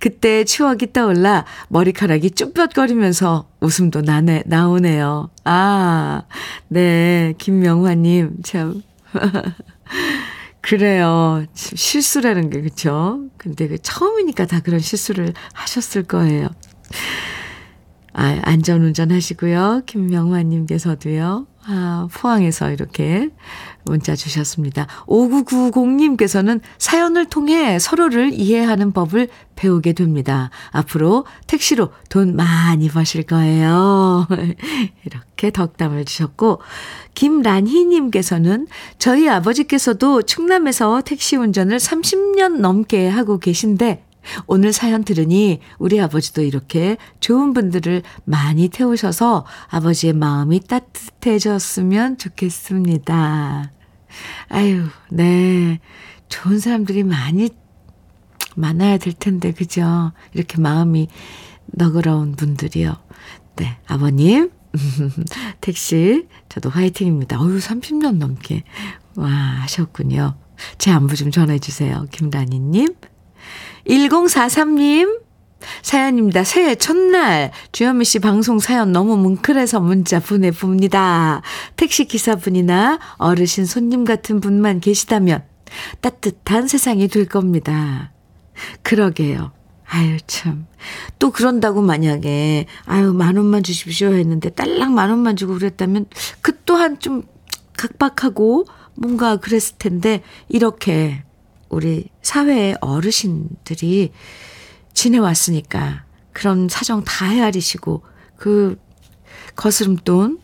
그때 0.04 0.44
추억이 0.44 0.92
떠올라 0.92 1.46
머리카락이 1.70 2.32
쭈뼛거리면서 2.32 3.48
웃음도 3.62 4.02
나네, 4.02 4.44
나오네요. 4.46 5.30
아, 5.46 6.24
네. 6.68 7.34
김명화님, 7.38 8.40
참. 8.44 8.84
그래요. 10.60 11.46
실수라는 11.54 12.50
게, 12.50 12.60
그쵸? 12.60 13.22
근데 13.38 13.70
그 13.70 13.78
처음이니까 13.78 14.46
다 14.46 14.60
그런 14.60 14.82
실수를 14.82 15.32
하셨을 15.54 16.04
거예요. 16.04 16.50
아, 18.14 18.40
안전운전 18.44 19.12
하시고요. 19.12 19.82
김명화님께서도요. 19.86 21.48
아, 21.66 22.08
포항에서 22.14 22.72
이렇게 22.72 23.30
문자 23.86 24.16
주셨습니다. 24.16 24.86
5990님께서는 25.08 26.60
사연을 26.78 27.26
통해 27.26 27.80
서로를 27.80 28.34
이해하는 28.34 28.92
법을 28.92 29.30
배우게 29.56 29.94
됩니다. 29.94 30.50
앞으로 30.72 31.26
택시로 31.48 31.90
돈 32.10 32.36
많이 32.36 32.90
버실 32.90 33.24
거예요. 33.24 34.28
이렇게 35.06 35.52
덕담을 35.52 36.06
주셨고, 36.06 36.60
김란희님께서는 37.16 38.68
저희 39.00 39.30
아버지께서도 39.30 40.24
충남에서 40.24 41.02
택시 41.02 41.36
운전을 41.36 41.78
30년 41.78 42.60
넘게 42.60 43.08
하고 43.08 43.40
계신데, 43.40 44.04
오늘 44.48 44.74
사연 44.74 45.04
들으니 45.04 45.60
우리 45.78 46.00
아버지도 46.00 46.42
이렇게 46.42 46.98
좋은 47.20 47.54
분들을 47.54 48.04
많이 48.26 48.70
태우셔서 48.70 49.46
아버지의 49.70 50.14
마음이 50.14 50.62
따뜻해졌으면 50.62 52.18
좋겠습니다. 52.18 53.72
아유, 54.50 54.84
네. 55.10 55.80
좋은 56.30 56.60
사람들이 56.60 57.04
많이 57.04 57.50
많아야 58.56 58.98
될 58.98 59.14
텐데, 59.14 59.52
그죠? 59.52 60.12
이렇게 60.34 60.60
마음이 60.60 61.08
너그러운 61.66 62.36
분들이요. 62.36 62.96
네, 63.58 63.78
아버님. 63.88 64.52
택시, 65.62 66.28
저도 66.50 66.70
화이팅입니다. 66.70 67.40
어유 67.40 67.60
30년 67.60 68.18
넘게. 68.18 68.64
와, 69.16 69.30
하셨군요. 69.30 70.36
제 70.78 70.92
안부 70.92 71.16
좀 71.16 71.32
전해주세요. 71.32 72.08
김란희님. 72.12 72.96
1043님, 73.88 75.22
사연입니다. 75.82 76.44
새해 76.44 76.76
첫날 76.76 77.52
주현미 77.72 78.06
씨 78.06 78.20
방송 78.20 78.60
사연 78.60 78.92
너무 78.92 79.18
뭉클해서 79.18 79.80
문자 79.80 80.20
보내봅니다. 80.20 81.42
택시 81.76 82.06
기사분이나 82.06 83.00
어르신 83.18 83.66
손님 83.66 84.04
같은 84.04 84.40
분만 84.40 84.80
계시다면 84.80 85.44
따뜻한 86.02 86.68
세상이 86.68 87.08
될 87.08 87.26
겁니다. 87.26 88.12
그러게요. 88.82 89.52
아유, 89.86 90.18
참. 90.26 90.66
또 91.20 91.32
그런다고 91.32 91.82
만약에, 91.82 92.66
아유, 92.86 93.14
만 93.14 93.38
원만 93.38 93.64
주십시오 93.64 94.14
했는데 94.14 94.50
딸랑 94.50 94.94
만 94.96 95.10
원만 95.10 95.36
주고 95.36 95.54
그랬다면 95.54 96.08
그 96.42 96.58
또한 96.66 97.00
좀 97.00 97.24
각박하고 97.78 98.66
뭔가 98.96 99.38
그랬을 99.38 99.78
텐데 99.78 100.24
이렇게 100.50 101.24
우리 101.74 102.10
사회의 102.22 102.76
어르신들이 102.82 104.12
지내왔으니까 104.94 106.06
그런 106.32 106.68
사정 106.70 107.04
다 107.04 107.26
헤아리시고 107.26 108.04
그 108.38 108.78
거스름돈 109.56 110.40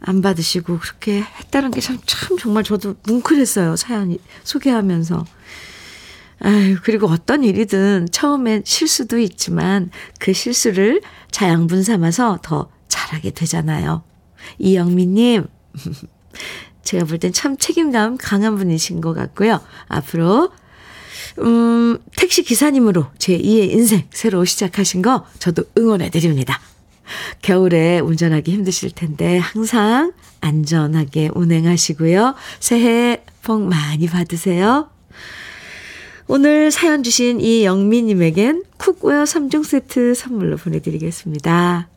안 0.00 0.22
받으시고 0.22 0.78
그렇게 0.78 1.22
했다는 1.22 1.70
게 1.72 1.80
참, 1.80 1.98
참 2.06 2.38
정말 2.38 2.64
저도 2.64 2.94
뭉클했어요. 3.06 3.76
사연 3.76 4.16
소개하면서. 4.44 5.24
아유, 6.42 6.78
그리고 6.82 7.06
어떤 7.06 7.44
일이든 7.44 8.08
처음엔 8.10 8.62
실수도 8.64 9.18
있지만 9.18 9.90
그 10.18 10.32
실수를 10.32 11.02
자양분 11.30 11.82
삼아서 11.82 12.38
더 12.42 12.70
잘하게 12.88 13.32
되잖아요. 13.32 14.02
이영민님, 14.58 15.46
제가 16.82 17.04
볼 17.04 17.18
땐 17.18 17.32
참 17.34 17.58
책임감 17.58 18.16
강한 18.16 18.56
분이신 18.56 19.02
것 19.02 19.12
같고요. 19.12 19.60
앞으로 19.88 20.50
음, 21.40 21.98
택시 22.16 22.42
기사님으로 22.42 23.06
제 23.18 23.36
2의 23.38 23.70
인생 23.70 24.04
새로 24.10 24.44
시작하신 24.44 25.02
거 25.02 25.26
저도 25.38 25.64
응원해 25.76 26.10
드립니다. 26.10 26.60
겨울에 27.42 27.98
운전하기 27.98 28.52
힘드실 28.52 28.92
텐데 28.92 29.38
항상 29.38 30.12
안전하게 30.40 31.30
운행하시고요. 31.34 32.34
새해 32.60 33.22
복 33.42 33.62
많이 33.62 34.06
받으세요. 34.06 34.90
오늘 36.28 36.70
사연 36.70 37.02
주신 37.02 37.40
이 37.40 37.64
영미님에겐 37.64 38.62
cookware 38.78 39.24
3종 39.24 39.64
세트 39.64 40.14
선물로 40.14 40.56
보내드리겠습니다. 40.58 41.88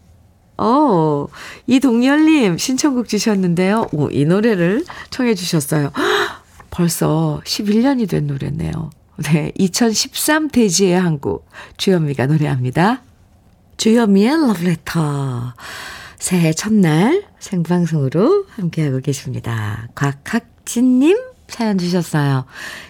어, 0.58 1.27
이동열님 1.67 2.58
신청곡 2.58 3.08
주셨는데요. 3.08 3.89
오, 3.91 4.10
이 4.10 4.25
노래를 4.25 4.86
청해 5.10 5.36
주셨어요. 5.36 5.91
벌써 6.71 7.41
11년이 7.45 8.10
된 8.10 8.27
노래네요. 8.27 8.89
네, 9.17 9.52
2013 9.58 10.49
대지의 10.49 10.99
항구 10.99 11.47
주현미가 11.78 12.28
노래합니다. 12.28 13.04
주현미의 13.78 14.47
러브레터. 14.47 15.54
새해 16.17 16.54
첫날 16.54 17.23
생방송으로 17.39 18.45
함께하고 18.49 19.02
계십니다. 19.02 19.88
곽학진님 19.93 21.17
사연 21.47 21.78
주셨어요. 21.78 22.45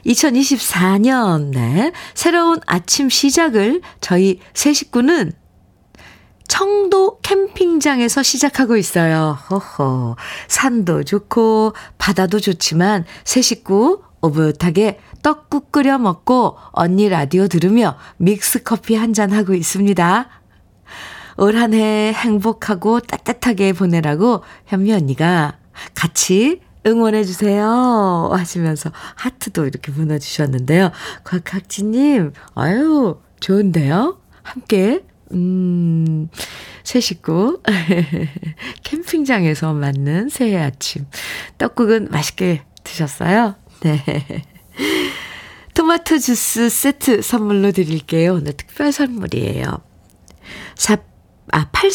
2024년, 0.06 1.50
네. 1.50 1.92
새로운 2.14 2.62
아침 2.68 3.10
시작을 3.10 3.82
저희 4.00 4.40
세 4.54 4.72
식구는 4.72 5.34
청도 6.48 7.20
캠핑장에서 7.22 8.24
시작하고 8.24 8.78
있어요. 8.78 9.38
허허. 9.50 10.16
산도 10.48 11.04
좋고, 11.04 11.74
바다도 11.98 12.40
좋지만, 12.40 13.06
세 13.26 13.42
식구 13.42 14.04
오붓하게 14.24 15.00
떡국 15.22 15.72
끓여 15.72 15.98
먹고, 16.00 16.58
언니 16.72 17.10
라디오 17.10 17.48
들으며 17.48 17.98
믹스 18.18 18.64
커피 18.64 18.96
한 18.96 19.14
잔 19.14 19.32
하고 19.32 19.54
있습니다. 19.54 20.28
올 21.38 21.56
한 21.56 21.74
해 21.74 22.14
행복하고 22.14 23.00
따뜻하게 23.02 23.74
보내라고 23.74 24.44
현미 24.68 24.94
언니가 24.94 25.58
같이 25.94 26.62
응원해주세요. 26.86 28.30
하시면서 28.34 28.92
하트도 29.16 29.66
이렇게 29.66 29.92
보내주셨는데요. 29.92 30.92
곽학지님, 31.24 32.34
아유, 32.56 33.20
좋은데요? 33.40 34.20
함께, 34.44 35.04
음, 35.32 36.30
새 36.84 37.00
식구, 37.00 37.62
캠핑장에서 38.84 39.74
맞는 39.74 40.30
새해 40.30 40.58
아침. 40.62 41.06
떡국은 41.58 42.10
맛있게 42.12 42.64
드셨어요? 42.84 43.56
네. 43.84 44.44
토마토 45.74 46.20
주스 46.20 46.70
세트 46.70 47.22
선물로 47.22 47.72
드릴게요. 47.72 48.36
오늘 48.36 48.54
특별 48.54 48.92
선물이에요. 48.92 49.66
4, 50.76 50.98
아, 51.52 51.68
8, 51.72 51.90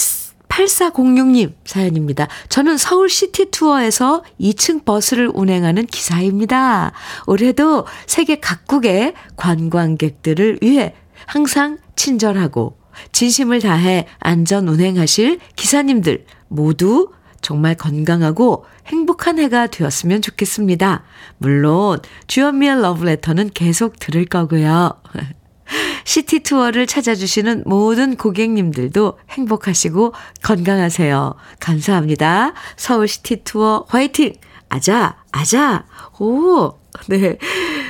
8406님 0.48 1.52
사연입니다. 1.64 2.26
저는 2.48 2.78
서울 2.78 3.08
city 3.08 3.50
tour에서 3.50 4.24
2층 4.40 4.84
버스를 4.84 5.30
운행하는 5.32 5.86
기사입니다. 5.86 6.92
올해도 7.26 7.86
세계 8.06 8.40
각국의 8.40 9.14
관광객들을 9.36 10.58
위해 10.62 10.94
항상 11.26 11.78
친절하고 11.96 12.76
진심을 13.12 13.60
다해 13.60 14.06
안전 14.18 14.68
운행하실 14.68 15.38
기사님들 15.54 16.24
모두 16.48 17.12
정말 17.48 17.74
건강하고 17.76 18.66
행복한 18.88 19.38
해가 19.38 19.68
되었으면 19.68 20.20
좋겠습니다. 20.20 21.02
물론 21.38 21.98
주현미의 22.26 22.82
러브레터는 22.82 23.52
계속 23.54 23.98
들을 23.98 24.26
거고요. 24.26 24.92
city 26.04 26.40
tour를 26.40 26.86
찾아주시는 26.86 27.62
모든 27.64 28.16
고객님들도 28.16 29.18
행복하시고 29.30 30.12
건강하세요. 30.42 31.36
감사합니다. 31.58 32.52
서울 32.76 33.08
city 33.08 33.44
tour 33.44 33.86
화이팅! 33.88 34.34
아자, 34.68 35.16
아자! 35.32 35.86
오, 36.20 36.74
네. 37.08 37.38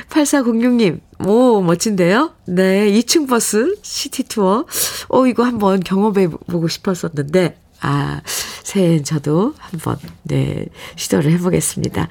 8406님, 0.09 1.01
오, 1.27 1.61
멋진데요? 1.61 2.33
네, 2.47 2.89
2층 2.93 3.27
버스 3.27 3.75
city 3.81 4.23
tour. 4.23 4.65
오, 5.09 5.27
이거 5.27 5.43
한번 5.43 5.81
경험해 5.81 6.29
보고 6.29 6.69
싶었었는데, 6.69 7.59
아, 7.81 8.21
새해엔 8.63 9.03
저도 9.03 9.53
한번, 9.57 9.97
네, 10.23 10.65
시도를 10.95 11.31
해보겠습니다. 11.33 12.07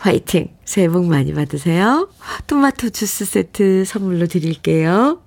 화이팅! 0.00 0.48
새해 0.64 0.88
복 0.88 1.06
많이 1.06 1.32
받으세요. 1.32 2.08
토마토 2.46 2.90
주스 2.90 3.24
세트 3.24 3.84
선물로 3.84 4.26
드릴게요. 4.26 5.22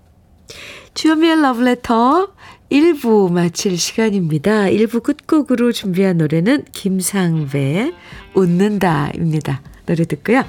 주요미의 0.94 1.42
러브레터 1.42 2.34
1부 2.72 3.32
마칠 3.32 3.78
시간입니다. 3.78 4.66
1부 4.66 5.04
끝곡으로 5.04 5.72
준비한 5.72 6.18
노래는 6.18 6.66
김상배의 6.72 7.94
웃는다입니다. 8.34 9.62
노래 9.86 10.06
듣고요. 10.06 10.44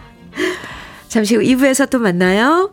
잠시 1.08 1.36
후 1.36 1.42
2부에서 1.42 1.90
또 1.90 1.98
만나요. 1.98 2.72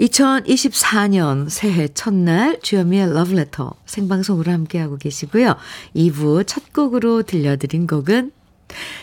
(2024년) 0.00 1.48
새해 1.48 1.88
첫날 1.88 2.60
주현미의 2.60 3.08
Letter 3.08 3.70
생방송으로 3.86 4.52
함께하고 4.52 4.96
계시고요. 4.96 5.56
2부 5.96 6.46
첫 6.46 6.72
곡으로 6.72 7.22
들려드린 7.22 7.86
곡은 7.86 8.32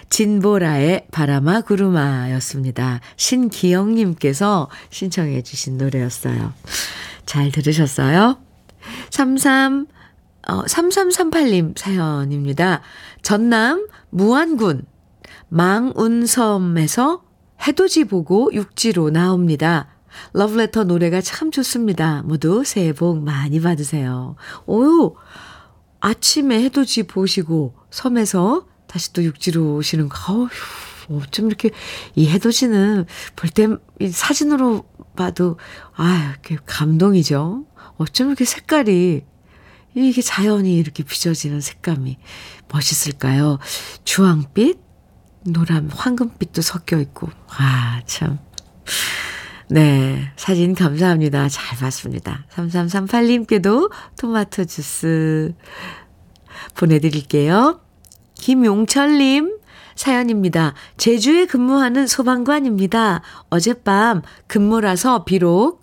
진보라의 0.09 1.07
바람아 1.11 1.61
구루마였습니다. 1.61 3.01
신기영님께서 3.17 4.69
신청해 4.89 5.41
주신 5.41 5.77
노래였어요. 5.77 6.53
잘 7.25 7.51
들으셨어요? 7.51 8.37
33, 9.09 9.87
어, 10.47 10.63
3338님 10.63 11.77
사연입니다. 11.77 12.81
전남 13.21 13.87
무안군 14.11 14.85
망운섬에서 15.49 17.23
해돋이 17.67 18.05
보고 18.09 18.53
육지로 18.53 19.09
나옵니다. 19.09 19.94
러브레터 20.33 20.83
노래가 20.85 21.21
참 21.21 21.51
좋습니다. 21.51 22.21
모두 22.23 22.63
새해 22.65 22.93
복 22.93 23.23
많이 23.23 23.59
받으세요. 23.61 24.35
오, 24.65 25.15
아침에 25.99 26.63
해돋이 26.63 27.07
보시고 27.07 27.75
섬에서 27.89 28.67
다시 28.87 29.13
또 29.13 29.23
육지로 29.23 29.75
오시는 29.75 30.09
거, 30.09 30.33
어휴, 30.33 31.17
어쩜 31.17 31.47
이렇게, 31.47 31.71
이 32.15 32.27
해돋이는 32.27 33.05
볼 33.35 33.49
때 33.51 33.67
사진으로 34.11 34.85
봐도, 35.15 35.57
아, 35.95 36.31
이렇게 36.31 36.57
감동이죠. 36.65 37.65
어쩜 37.97 38.27
이렇게 38.27 38.45
색깔이 38.45 39.23
이게 39.95 40.21
자연이 40.21 40.77
이렇게 40.77 41.03
빚어지는 41.03 41.61
색감이 41.61 42.17
멋있을까요? 42.71 43.59
주황빛, 44.03 44.79
노란, 45.45 45.89
황금빛도 45.89 46.61
섞여 46.61 46.99
있고, 46.99 47.29
아, 47.47 48.01
참. 48.05 48.39
네, 49.67 50.31
사진 50.35 50.75
감사합니다. 50.75 51.49
잘 51.49 51.77
봤습니다. 51.79 52.45
3338님께도 52.53 53.91
토마토 54.19 54.65
주스 54.65 55.53
보내드릴게요. 56.75 57.81
김용철님 58.35 59.57
사연입니다. 59.95 60.73
제주에 60.97 61.45
근무하는 61.45 62.05
소방관입니다. 62.05 63.21
어젯밤 63.49 64.21
근무라서 64.47 65.23
비록 65.25 65.81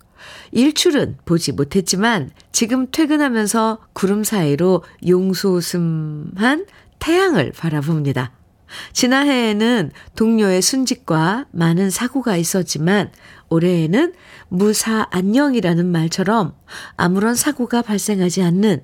일출은 0.51 1.17
보지 1.25 1.51
못했지만 1.51 2.29
지금 2.53 2.87
퇴근하면서 2.89 3.79
구름 3.91 4.23
사이로 4.23 4.83
용소슴한 5.05 6.67
태양을 6.99 7.51
바라봅니다. 7.57 8.31
지난해에는 8.93 9.91
동료의 10.15 10.61
순직과 10.61 11.45
많은 11.51 11.89
사고가 11.89 12.37
있었지만 12.37 13.11
올해에는 13.53 14.13
무사 14.49 15.07
안녕이라는 15.11 15.85
말처럼 15.85 16.53
아무런 16.97 17.35
사고가 17.35 17.81
발생하지 17.81 18.41
않는 18.41 18.83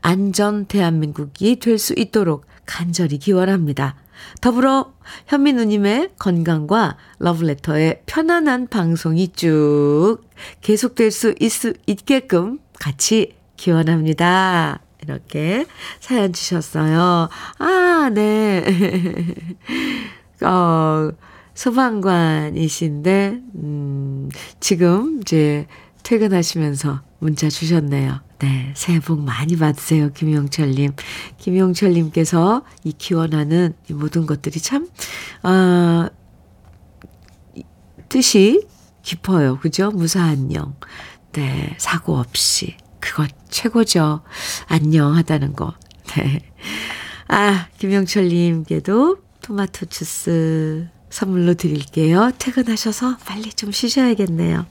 안전 0.00 0.64
대한민국이 0.66 1.56
될 1.60 1.78
수 1.78 1.94
있도록 1.96 2.46
간절히 2.66 3.18
기원합니다. 3.18 3.96
더불어 4.40 4.92
현미 5.26 5.52
누님의 5.52 6.10
건강과 6.18 6.96
러브레터의 7.18 8.02
편안한 8.06 8.66
방송이 8.66 9.28
쭉 9.28 10.18
계속될 10.60 11.10
수 11.10 11.34
있, 11.40 11.52
있게끔 11.86 12.58
같이 12.80 13.36
기원합니다. 13.56 14.80
이렇게 15.02 15.66
사연 16.00 16.32
주셨어요. 16.32 17.28
아, 17.58 18.10
네. 18.12 18.64
어, 20.42 21.10
소방관이신데, 21.58 23.40
음, 23.56 24.28
지금 24.60 25.20
이제 25.20 25.66
퇴근하시면서 26.04 27.00
문자 27.18 27.48
주셨네요. 27.48 28.20
네, 28.38 28.72
새해 28.76 29.00
복 29.00 29.20
많이 29.20 29.56
받으세요, 29.56 30.12
김용철님. 30.12 30.92
김용철님께서 31.38 32.62
이 32.84 32.92
기원하는 32.92 33.74
이 33.90 33.92
모든 33.92 34.24
것들이 34.24 34.60
참, 34.60 34.88
아, 35.42 36.10
뜻이 38.08 38.64
깊어요. 39.02 39.58
그죠? 39.58 39.90
무사한 39.90 40.54
영. 40.54 40.76
네, 41.32 41.74
사고 41.78 42.18
없이. 42.18 42.76
그거 43.00 43.26
최고죠. 43.48 44.22
안녕하다는 44.68 45.54
거. 45.54 45.74
네. 46.14 46.38
아, 47.26 47.66
김영철님께도 47.78 49.16
토마토 49.42 49.86
주스 49.86 50.88
선물로 51.10 51.54
드릴게요. 51.54 52.30
퇴근하셔서 52.38 53.18
빨리 53.24 53.52
좀 53.52 53.72
쉬셔야겠네요. 53.72 54.66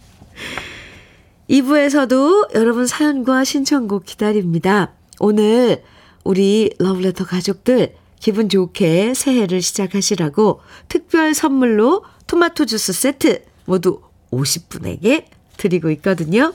2부에서도 1.49 2.55
여러분 2.55 2.85
사연과 2.85 3.43
신청곡 3.43 4.05
기다립니다. 4.05 4.93
오늘 5.19 5.83
우리 6.23 6.73
러브레터 6.77 7.25
가족들 7.25 7.95
기분 8.19 8.49
좋게 8.49 9.13
새해를 9.13 9.61
시작하시라고 9.61 10.61
특별 10.89 11.33
선물로 11.33 12.03
토마토 12.27 12.65
주스 12.65 12.91
세트 12.91 13.43
모두 13.65 14.01
50분에게 14.31 15.25
드리고 15.57 15.89
있거든요. 15.91 16.53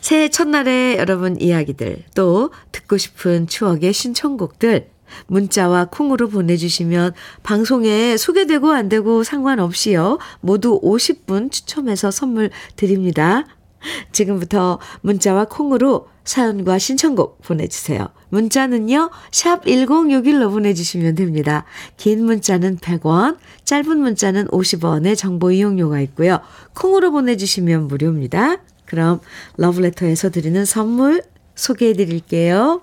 새해 0.00 0.28
첫날에 0.28 0.96
여러분 0.98 1.40
이야기들 1.40 2.04
또 2.14 2.50
듣고 2.72 2.96
싶은 2.96 3.46
추억의 3.46 3.92
신청곡들 3.92 4.88
문자와 5.26 5.86
콩으로 5.86 6.28
보내주시면 6.28 7.12
방송에 7.42 8.16
소개되고 8.16 8.70
안 8.70 8.88
되고 8.88 9.22
상관없이요. 9.24 10.18
모두 10.40 10.80
50분 10.80 11.50
추첨해서 11.50 12.10
선물 12.10 12.50
드립니다. 12.76 13.46
지금부터 14.12 14.78
문자와 15.00 15.46
콩으로 15.46 16.08
사연과 16.24 16.78
신청곡 16.78 17.42
보내주세요. 17.42 18.08
문자는요, 18.28 19.10
샵 19.32 19.64
1061로 19.64 20.50
보내주시면 20.50 21.16
됩니다. 21.16 21.64
긴 21.96 22.24
문자는 22.24 22.78
100원, 22.78 23.38
짧은 23.64 23.98
문자는 23.98 24.46
50원의 24.48 25.16
정보 25.16 25.50
이용료가 25.50 26.00
있고요. 26.02 26.40
콩으로 26.74 27.10
보내주시면 27.10 27.88
무료입니다. 27.88 28.58
그럼 28.86 29.20
러브레터에서 29.56 30.30
드리는 30.30 30.64
선물 30.64 31.22
소개해 31.54 31.94
드릴게요. 31.94 32.82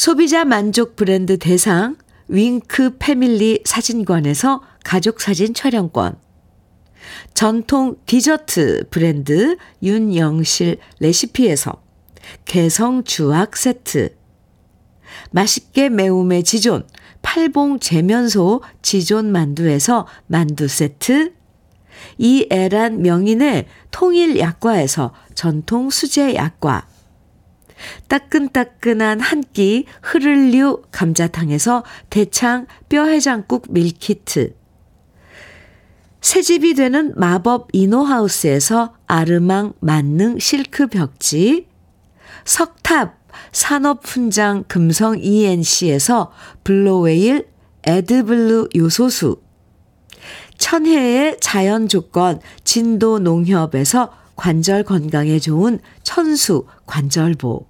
소비자 0.00 0.46
만족 0.46 0.96
브랜드 0.96 1.36
대상 1.36 1.98
윙크 2.28 2.96
패밀리 2.98 3.60
사진관에서 3.66 4.62
가족 4.82 5.20
사진 5.20 5.52
촬영권. 5.52 6.16
전통 7.34 7.96
디저트 8.06 8.88
브랜드 8.88 9.58
윤영실 9.82 10.78
레시피에서 11.00 11.82
개성 12.46 13.04
주악 13.04 13.58
세트. 13.58 14.16
맛있게 15.32 15.90
매움의 15.90 16.44
지존 16.44 16.88
팔봉 17.20 17.80
재면소 17.80 18.62
지존 18.80 19.30
만두에서 19.30 20.06
만두 20.28 20.66
세트. 20.66 21.34
이애란 22.16 23.02
명인의 23.02 23.66
통일 23.90 24.38
약과에서 24.38 25.12
전통 25.34 25.90
수제 25.90 26.36
약과. 26.36 26.88
따끈따끈한 28.08 29.20
한 29.20 29.42
끼 29.52 29.86
흐를류 30.02 30.82
감자탕에서 30.92 31.84
대창 32.08 32.66
뼈해장국 32.88 33.66
밀키트. 33.70 34.54
새집이 36.20 36.74
되는 36.74 37.12
마법 37.16 37.68
이노하우스에서 37.72 38.94
아르망 39.06 39.72
만능 39.80 40.38
실크 40.38 40.88
벽지. 40.88 41.66
석탑 42.44 43.18
산업훈장 43.52 44.64
금성 44.68 45.18
ENC에서 45.18 46.32
블로웨일 46.64 47.48
에드블루 47.84 48.68
요소수. 48.76 49.40
천혜의 50.58 51.38
자연 51.40 51.88
조건 51.88 52.40
진도 52.64 53.18
농협에서 53.18 54.12
관절 54.36 54.84
건강에 54.84 55.38
좋은 55.38 55.80
천수 56.02 56.66
관절보. 56.86 57.69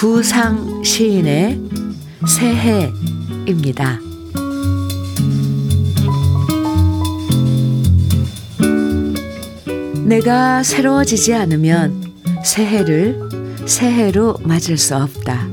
구상 0.00 0.82
시인의 0.82 1.60
새해입니다. 2.26 4.00
내가 10.06 10.62
새로워지지 10.62 11.34
않으면 11.34 12.14
새해를 12.42 13.28
새해로 13.66 14.38
맞을 14.42 14.78
수 14.78 14.96
없다. 14.96 15.46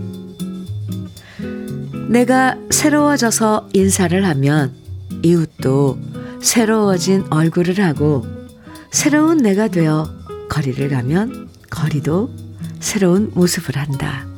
내가 2.07 2.57
새로워져서 2.69 3.71
인사를 3.73 4.25
하면 4.25 4.71
이웃도 5.23 5.99
새로워진 6.41 7.25
얼굴을 7.29 7.83
하고 7.83 8.25
새로운 8.91 9.39
내가 9.39 9.67
되어 9.67 10.09
거리를 10.47 10.87
가면 10.87 11.49
거리도 11.69 12.29
새로운 12.79 13.29
모습을 13.33 13.75
한다. 13.75 14.36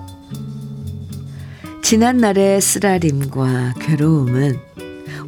지난날의 1.89 2.62
쓰라림과 2.62 3.73
괴로움은 3.80 4.60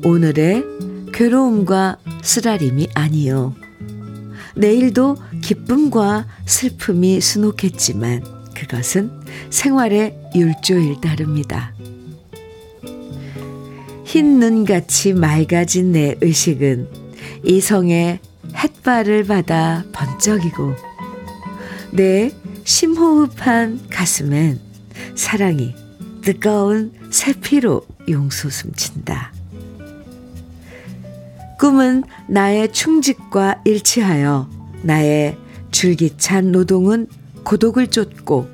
오늘의 0.06 0.64
괴로움과 1.12 1.98
쓰라림이 2.22 2.90
아니요. 2.94 3.56
내일도 4.56 5.18
기쁨과 5.42 6.28
슬픔이 6.46 7.20
수놓겠지만 7.20 8.24
그것은 8.54 9.10
생활의 9.50 10.16
율조일 10.36 11.02
따릅니다. 11.02 11.74
흰 14.06 14.40
눈같이 14.40 15.14
맑아진 15.14 15.94
내 15.94 16.16
의식은 16.22 16.90
이성의 17.44 18.20
햇발을 18.56 19.24
받아 19.24 19.84
번쩍이고 19.94 20.76
내 21.90 22.32
심호흡한 22.66 23.80
가슴엔 23.90 24.60
사랑이 25.16 25.81
뜨거운 26.22 26.94
새피로 27.10 27.86
용수 28.10 28.50
숨친다. 28.50 29.34
꿈은 31.60 32.04
나의 32.28 32.72
충직과 32.72 33.62
일치하여 33.66 34.50
나의 34.84 35.38
줄기찬 35.72 36.52
노동은 36.52 37.08
고독을 37.44 37.88
쫓고 37.88 38.50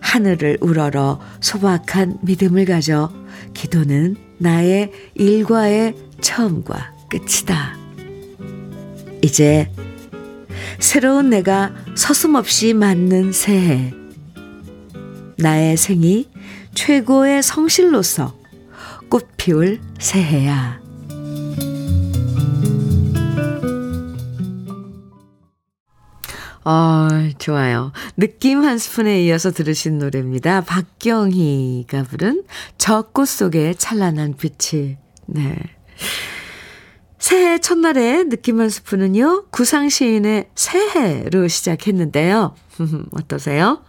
하늘을 0.00 0.58
우러러 0.60 1.20
소박한 1.40 2.18
믿음을 2.22 2.64
가져 2.64 3.12
기도는 3.52 4.16
나의 4.38 4.92
일과의 5.14 5.94
처음과 6.20 6.94
끝이다. 7.08 7.76
이제 9.22 9.70
새로운 10.78 11.30
내가 11.30 11.74
서슴없이 11.94 12.74
맞는 12.74 13.32
새해. 13.32 13.92
나의 15.36 15.76
생이 15.76 16.28
최고의 16.74 17.42
성실로서 17.42 18.34
꽃 19.08 19.28
피울 19.36 19.80
새해야. 19.98 20.80
아, 26.66 27.08
좋아요. 27.38 27.92
느낌 28.16 28.64
한 28.64 28.78
스푼에 28.78 29.22
이어서 29.24 29.50
들으신 29.50 29.98
노래입니다. 29.98 30.62
박경희가 30.62 32.04
부른 32.04 32.44
저 32.78 33.02
꽃 33.12 33.28
속에 33.28 33.74
찬란한 33.74 34.34
빛이. 34.36 34.96
네. 35.26 35.56
새해 37.18 37.58
첫날에 37.58 38.24
느낌 38.24 38.60
한 38.60 38.68
스푼은요, 38.70 39.46
구상 39.50 39.88
시인의 39.88 40.50
새해로 40.54 41.48
시작했는데요. 41.48 42.54
어떠세요? 43.12 43.82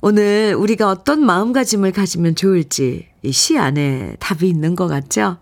오늘 0.00 0.54
우리가 0.58 0.88
어떤 0.90 1.24
마음가짐을 1.24 1.92
가지면 1.92 2.34
좋을지 2.34 3.08
이 3.22 3.32
시 3.32 3.58
안에 3.58 4.16
답이 4.18 4.48
있는 4.48 4.74
것 4.74 4.88
같죠? 4.88 5.36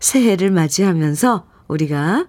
새해를 0.00 0.50
맞이하면서 0.50 1.46
우리가 1.68 2.26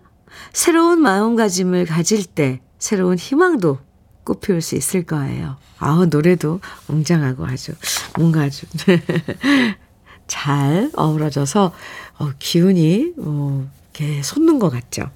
새로운 0.52 1.00
마음가짐을 1.02 1.86
가질 1.86 2.26
때 2.26 2.60
새로운 2.78 3.18
희망도 3.18 3.80
꽃피울 4.26 4.62
수 4.62 4.76
있을 4.76 5.04
거예요. 5.04 5.56
아 5.78 6.06
노래도 6.10 6.60
웅장하고 6.90 7.46
아주 7.46 7.72
뭔가 8.18 8.42
아주 8.42 8.66
잘 10.28 10.92
어우러져서 10.96 11.72
어, 12.18 12.30
기운이 12.40 13.14
어, 13.20 13.70
이렇게 13.94 14.22
솟는 14.24 14.60
것 14.60 14.70
같죠. 14.70 15.10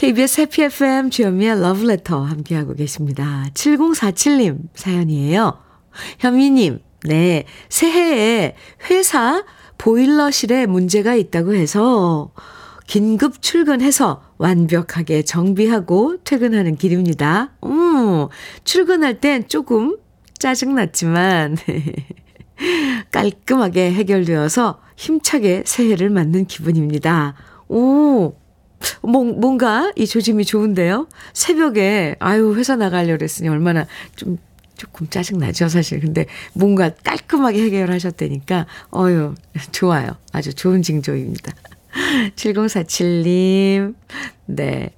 KBS 0.00 0.40
해피 0.40 0.62
FM 0.62 1.10
주현미의 1.10 1.60
러브레터 1.60 2.22
함께하고 2.22 2.72
계십니다. 2.72 3.44
7047님 3.52 4.56
사연이에요. 4.74 5.58
현미님, 6.20 6.78
네, 7.04 7.44
새해에 7.68 8.54
회사 8.88 9.44
보일러실에 9.76 10.64
문제가 10.64 11.14
있다고 11.14 11.52
해서 11.52 12.32
긴급 12.86 13.42
출근해서 13.42 14.22
완벽하게 14.38 15.20
정비하고 15.20 16.16
퇴근하는 16.24 16.76
길입니다. 16.76 17.52
음, 17.66 18.28
출근할 18.64 19.20
땐 19.20 19.48
조금 19.48 19.98
짜증났지만, 20.38 21.58
깔끔하게 23.12 23.92
해결되어서 23.92 24.80
힘차게 24.96 25.64
새해를 25.66 26.08
맞는 26.08 26.46
기분입니다. 26.46 27.34
오, 27.68 28.39
뭔가 29.02 29.92
이 29.96 30.06
조짐이 30.06 30.44
좋은데요? 30.44 31.08
새벽에, 31.32 32.16
아유, 32.18 32.54
회사 32.56 32.76
나가려고 32.76 33.18
그랬으니 33.18 33.48
얼마나 33.48 33.86
좀 34.16 34.38
조금 34.76 35.08
짜증 35.08 35.38
나죠, 35.38 35.68
사실. 35.68 36.00
근데 36.00 36.26
뭔가 36.54 36.88
깔끔하게 36.90 37.62
해결하셨다니까, 37.64 38.66
어유 38.96 39.34
좋아요. 39.72 40.16
아주 40.32 40.54
좋은 40.54 40.82
징조입니다. 40.82 41.52
7047님, 42.36 43.94
네. 44.46 44.90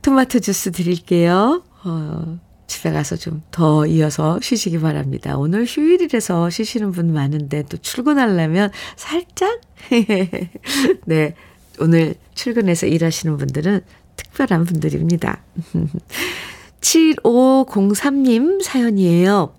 토마토 0.00 0.40
주스 0.40 0.70
드릴게요. 0.72 1.62
어, 1.84 2.38
집에 2.66 2.90
가서 2.90 3.16
좀 3.16 3.42
더 3.50 3.86
이어서 3.86 4.38
쉬시기 4.40 4.80
바랍니다. 4.80 5.36
오늘 5.36 5.66
휴일이라서 5.66 6.48
쉬시는 6.48 6.90
분 6.92 7.12
많은데 7.12 7.64
또 7.68 7.76
출근하려면 7.76 8.70
살짝, 8.96 9.60
네. 11.04 11.34
오늘 11.82 12.14
출근해서 12.36 12.86
일하시는 12.86 13.36
분들은 13.36 13.80
특별한 14.14 14.66
분들입니다. 14.66 15.42
7503님 16.80 18.62
사연이에요. 18.62 19.52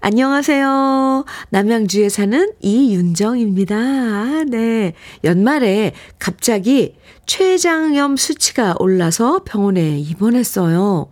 안녕하세요. 0.00 1.24
남양주에 1.50 2.08
사는 2.08 2.52
이윤정입니다. 2.60 4.44
네. 4.44 4.94
연말에 5.24 5.92
갑자기 6.18 6.94
췌장염 7.26 8.16
수치가 8.16 8.74
올라서 8.78 9.44
병원에 9.44 9.98
입원했어요. 9.98 11.10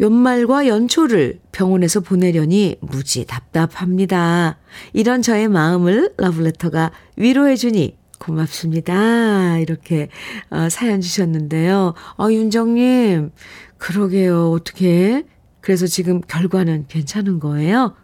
연말과 0.00 0.68
연초를 0.68 1.40
병원에서 1.52 2.00
보내려니 2.00 2.76
무지 2.80 3.26
답답합니다. 3.26 4.58
이런 4.94 5.20
저의 5.22 5.48
마음을 5.48 6.14
러브레터가 6.16 6.92
위로해주니 7.16 7.98
고맙습니다. 8.18 9.58
이렇게 9.58 10.08
어, 10.50 10.68
사연 10.68 11.00
주셨는데요. 11.00 11.94
아, 12.16 12.30
윤정님, 12.30 13.30
그러게요. 13.78 14.50
어떻게 14.50 15.24
그래서 15.60 15.86
지금 15.86 16.20
결과는 16.20 16.86
괜찮은 16.88 17.40
거예요? 17.40 17.94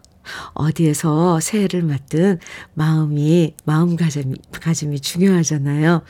어디에서 0.53 1.39
새해를 1.39 1.83
맞든 1.83 2.39
마음이, 2.73 3.55
마음가짐이, 3.65 4.35
가짐이 4.51 4.99
중요하잖아요. 4.99 6.01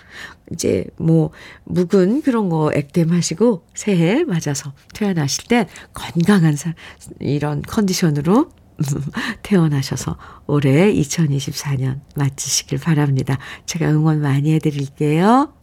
이제 0.51 0.85
뭐, 0.97 1.31
묵은 1.65 2.21
그런 2.21 2.49
거 2.49 2.71
액땜하시고 2.73 3.65
새해 3.73 4.23
맞아서 4.23 4.73
태어나실 4.93 5.47
때 5.47 5.67
건강한 5.93 6.55
사, 6.55 6.73
이런 7.19 7.61
컨디션으로 7.61 8.49
태어나셔서 9.43 10.17
올해 10.47 10.93
2024년 10.93 11.99
마치시길 12.15 12.79
바랍니다. 12.79 13.37
제가 13.65 13.89
응원 13.89 14.21
많이 14.21 14.53
해드릴게요. 14.53 15.53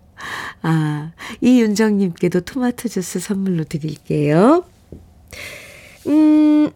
아, 0.62 1.12
이윤정님께도 1.40 2.42
토마토 2.42 2.88
주스 2.88 3.18
선물로 3.18 3.64
드릴게요. 3.64 4.64
음, 6.06 6.70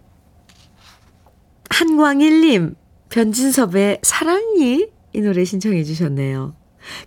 한광일님, 1.70 2.74
변진섭의 3.08 4.00
사랑이 4.02 4.88
이 5.12 5.20
노래 5.20 5.44
신청해 5.44 5.84
주셨네요. 5.84 6.56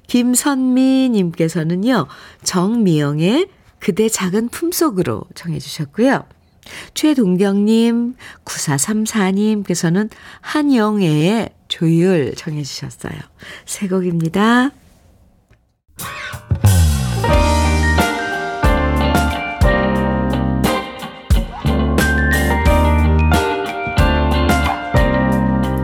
김선미님께서는요, 0.07 2.07
정미영의 2.43 3.49
그대 3.79 4.07
작은 4.09 4.49
품속으로 4.49 5.23
청해 5.35 5.59
주셨고요. 5.59 6.25
최동경님, 6.93 8.15
9434님께서는 8.45 10.09
한영애의 10.41 11.49
조율 11.67 12.33
청해 12.35 12.63
주셨어요. 12.63 13.13
새 13.65 13.87
곡입니다. 13.87 14.71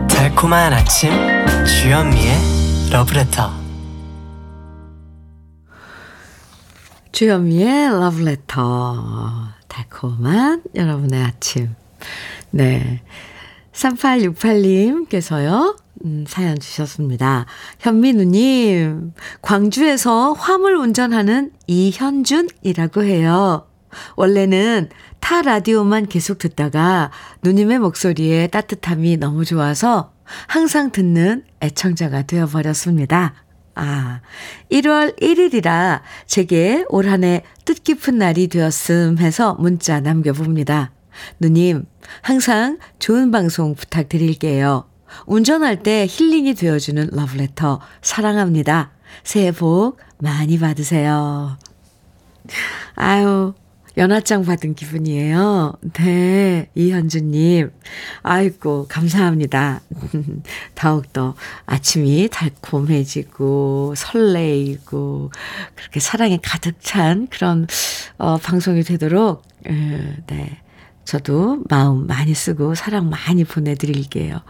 달콤한 0.08 0.72
아침 0.72 1.10
주현미의 1.64 2.90
러브레터 2.90 3.50
주현미의 7.12 7.98
러브레터 7.98 9.55
달콤한 9.76 10.62
여러분의 10.74 11.22
아침 11.22 11.74
네 12.50 13.02
3868님께서요 13.72 15.76
음, 16.04 16.26
사연 16.28 16.58
주셨습니다. 16.58 17.46
현민우님, 17.78 19.14
광주에서 19.40 20.32
화물 20.32 20.76
운전하는 20.76 21.52
이현준이라고 21.66 23.02
해요. 23.02 23.66
원래는 24.14 24.90
타 25.20 25.40
라디오만 25.40 26.06
계속 26.06 26.36
듣다가 26.36 27.10
누님의 27.42 27.78
목소리에 27.78 28.48
따뜻함이 28.48 29.16
너무 29.16 29.46
좋아서 29.46 30.12
항상 30.46 30.90
듣는 30.90 31.44
애청자가 31.62 32.22
되어버렸습니다. 32.22 33.45
아, 33.76 34.20
1월 34.72 35.20
1일이라 35.20 36.00
제게 36.26 36.84
올 36.88 37.06
한 37.08 37.24
해 37.24 37.42
뜻깊은 37.64 38.18
날이 38.18 38.48
되었음 38.48 39.18
해서 39.18 39.54
문자 39.58 40.00
남겨봅니다. 40.00 40.92
누님, 41.40 41.84
항상 42.22 42.78
좋은 42.98 43.30
방송 43.30 43.74
부탁드릴게요. 43.74 44.84
운전할 45.26 45.82
때 45.82 46.06
힐링이 46.08 46.54
되어주는 46.54 47.10
러브레터 47.12 47.80
사랑합니다. 48.02 48.90
새해 49.24 49.52
복 49.52 49.98
많이 50.18 50.58
받으세요. 50.58 51.56
아유, 52.94 53.54
연하장 53.96 54.44
받은 54.44 54.74
기분이에요. 54.74 55.72
네, 55.94 56.68
이현주님. 56.74 57.70
아이고, 58.22 58.86
감사합니다. 58.88 59.80
더욱더 60.74 61.34
아침이 61.64 62.28
달콤해지고, 62.30 63.94
설레이고, 63.96 65.30
그렇게 65.74 66.00
사랑에 66.00 66.38
가득 66.42 66.76
찬 66.80 67.26
그런, 67.28 67.66
어, 68.18 68.36
방송이 68.36 68.82
되도록, 68.82 69.42
에, 69.66 69.72
네. 70.26 70.60
저도 71.06 71.62
마음 71.70 72.06
많이 72.06 72.34
쓰고 72.34 72.74
사랑 72.74 73.08
많이 73.08 73.44
보내드릴게요. 73.44 74.40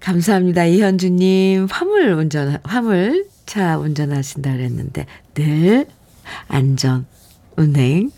감사합니다. 0.00 0.66
이현주님, 0.66 1.68
화물 1.70 2.12
운전, 2.12 2.58
화물 2.64 3.28
차 3.46 3.78
운전하신다 3.78 4.52
그랬는데, 4.52 5.06
늘 5.34 5.86
안전, 6.48 7.06
운행, 7.56 8.10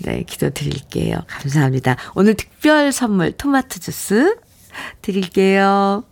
네, 0.00 0.22
기도 0.24 0.50
드릴게요. 0.50 1.18
감사합니다. 1.26 1.96
오늘 2.14 2.34
특별 2.34 2.92
선물 2.92 3.32
토마토 3.32 3.80
주스 3.80 4.36
드릴게요. 5.02 6.04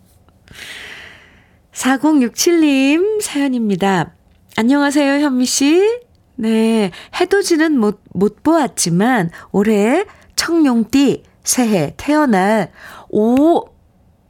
4067님 1.73 3.21
사연입니다. 3.21 4.13
안녕하세요, 4.57 5.23
현미 5.23 5.45
씨. 5.45 5.99
네, 6.35 6.91
해돋이는 7.19 7.77
못, 7.79 8.01
못 8.13 8.43
보았지만 8.43 9.31
올해 9.51 10.05
청룡띠 10.35 11.23
새해 11.43 11.93
태어날 11.97 12.71
오 13.09 13.65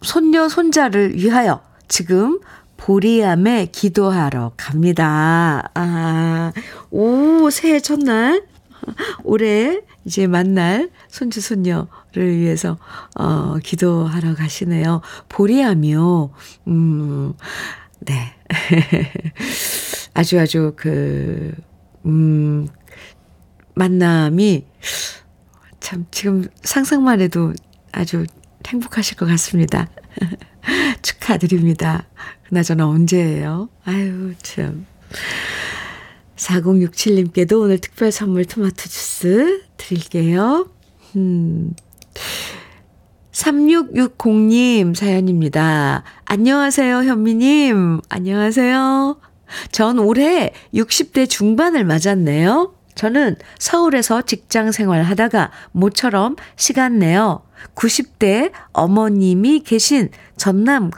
손녀 0.01 0.47
손자를 0.47 1.15
위하여 1.15 1.61
지금 1.87 2.39
보리암에 2.77 3.69
기도하러 3.71 4.53
갑니다. 4.55 5.69
아, 5.73 6.53
오, 6.91 7.49
새해 7.49 7.79
첫날. 7.79 8.43
올해 9.23 9.81
이제 10.05 10.27
만날 10.27 10.89
손주, 11.09 11.41
손녀를 11.41 12.37
위해서, 12.37 12.77
어, 13.15 13.57
기도하러 13.63 14.35
가시네요. 14.35 15.01
보리암이요. 15.29 16.31
음, 16.67 17.33
네. 17.99 18.33
아주 20.13 20.39
아주 20.39 20.73
그, 20.75 21.53
음, 22.05 22.67
만남이 23.75 24.65
참 25.79 26.05
지금 26.09 26.47
상상만 26.63 27.21
해도 27.21 27.53
아주 27.91 28.25
행복하실 28.65 29.17
것 29.17 29.25
같습니다. 29.27 29.87
축하드립니다. 31.01 32.07
그나저나 32.47 32.87
언제예요? 32.87 33.69
아유, 33.85 34.33
참. 34.41 34.85
4067님께도 36.37 37.61
오늘 37.61 37.79
특별 37.79 38.11
선물 38.11 38.45
토마토 38.45 38.75
주스 38.75 39.63
드릴게요. 39.77 40.69
음. 41.15 41.73
3660님 43.31 44.95
사연입니다. 44.95 46.03
안녕하세요, 46.25 47.03
현미님. 47.03 48.01
안녕하세요. 48.09 49.17
전 49.71 49.99
올해 49.99 50.53
60대 50.73 51.29
중반을 51.29 51.85
맞았네요. 51.85 52.73
저는 52.95 53.35
서울에서 53.59 54.23
직장 54.23 54.71
생활 54.71 55.03
하다가 55.03 55.51
모처럼 55.71 56.35
시간 56.55 56.97
내어 56.97 57.43
90대 57.75 58.51
어머님이 58.73 59.59
계신 59.59 60.09
전남 60.35 60.89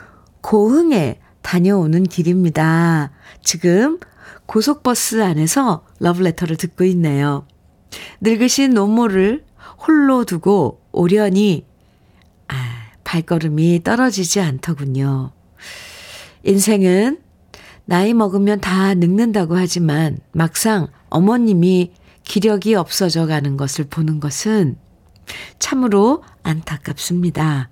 고흥에 0.42 1.20
다녀오는 1.42 2.04
길입니다. 2.04 3.12
지금 3.44 4.00
고속버스 4.46 5.24
안에서 5.24 5.86
러브레터를 6.00 6.56
듣고 6.58 6.84
있네요. 6.86 7.46
늙으신 8.22 8.74
노모를 8.74 9.46
홀로 9.86 10.26
두고 10.26 10.82
오려니 10.92 11.66
아, 12.48 12.56
발걸음이 13.04 13.84
떨어지지 13.84 14.40
않더군요. 14.40 15.32
인생은 16.44 17.22
나이 17.86 18.14
먹으면 18.14 18.62
다 18.62 18.94
늙는다고 18.94 19.58
하지만 19.58 20.20
막상 20.32 20.88
어머님이 21.10 21.92
기력이 22.24 22.76
없어져 22.76 23.26
가는 23.26 23.58
것을 23.58 23.86
보는 23.86 24.20
것은 24.20 24.78
참으로 25.58 26.24
안타깝습니다. 26.44 27.70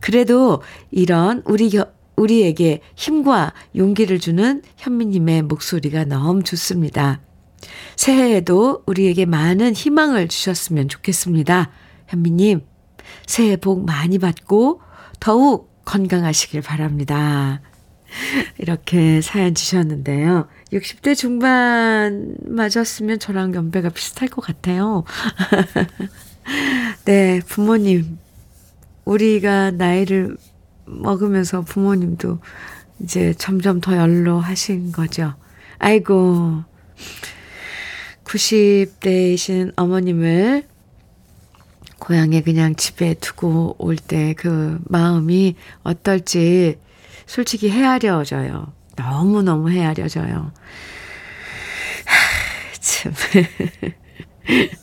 그래도 0.00 0.62
이런 0.90 1.42
우리 1.46 1.70
겨, 1.70 1.86
우리에게 2.16 2.80
힘과 2.94 3.52
용기를 3.76 4.18
주는 4.18 4.62
현미님의 4.76 5.42
목소리가 5.42 6.04
너무 6.04 6.42
좋습니다. 6.42 7.20
새해에도 7.96 8.82
우리에게 8.86 9.26
많은 9.26 9.74
희망을 9.74 10.28
주셨으면 10.28 10.88
좋겠습니다. 10.88 11.70
현미님, 12.08 12.62
새해 13.26 13.56
복 13.56 13.84
많이 13.84 14.18
받고 14.18 14.80
더욱 15.20 15.84
건강하시길 15.84 16.62
바랍니다. 16.62 17.60
이렇게 18.58 19.20
사연 19.20 19.54
주셨는데요. 19.54 20.48
60대 20.72 21.16
중반 21.16 22.36
맞았으면 22.46 23.18
저랑 23.18 23.54
연배가 23.54 23.90
비슷할 23.90 24.28
것 24.28 24.42
같아요. 24.42 25.04
네, 27.04 27.40
부모님. 27.46 28.18
우리가 29.04 29.70
나이를 29.72 30.36
먹으면서 30.86 31.62
부모님도 31.62 32.38
이제 33.00 33.34
점점 33.34 33.80
더 33.80 33.96
연로하신 33.96 34.92
거죠. 34.92 35.34
아이고, 35.78 36.62
90대이신 38.24 39.72
어머님을 39.76 40.66
고향에 41.98 42.42
그냥 42.42 42.74
집에 42.76 43.14
두고 43.14 43.76
올 43.78 43.96
때 43.96 44.34
그 44.34 44.78
마음이 44.88 45.56
어떨지 45.82 46.78
솔직히 47.26 47.70
헤아려져요. 47.70 48.72
너무너무 48.96 49.70
헤아려져요. 49.70 50.52
참. 52.80 53.12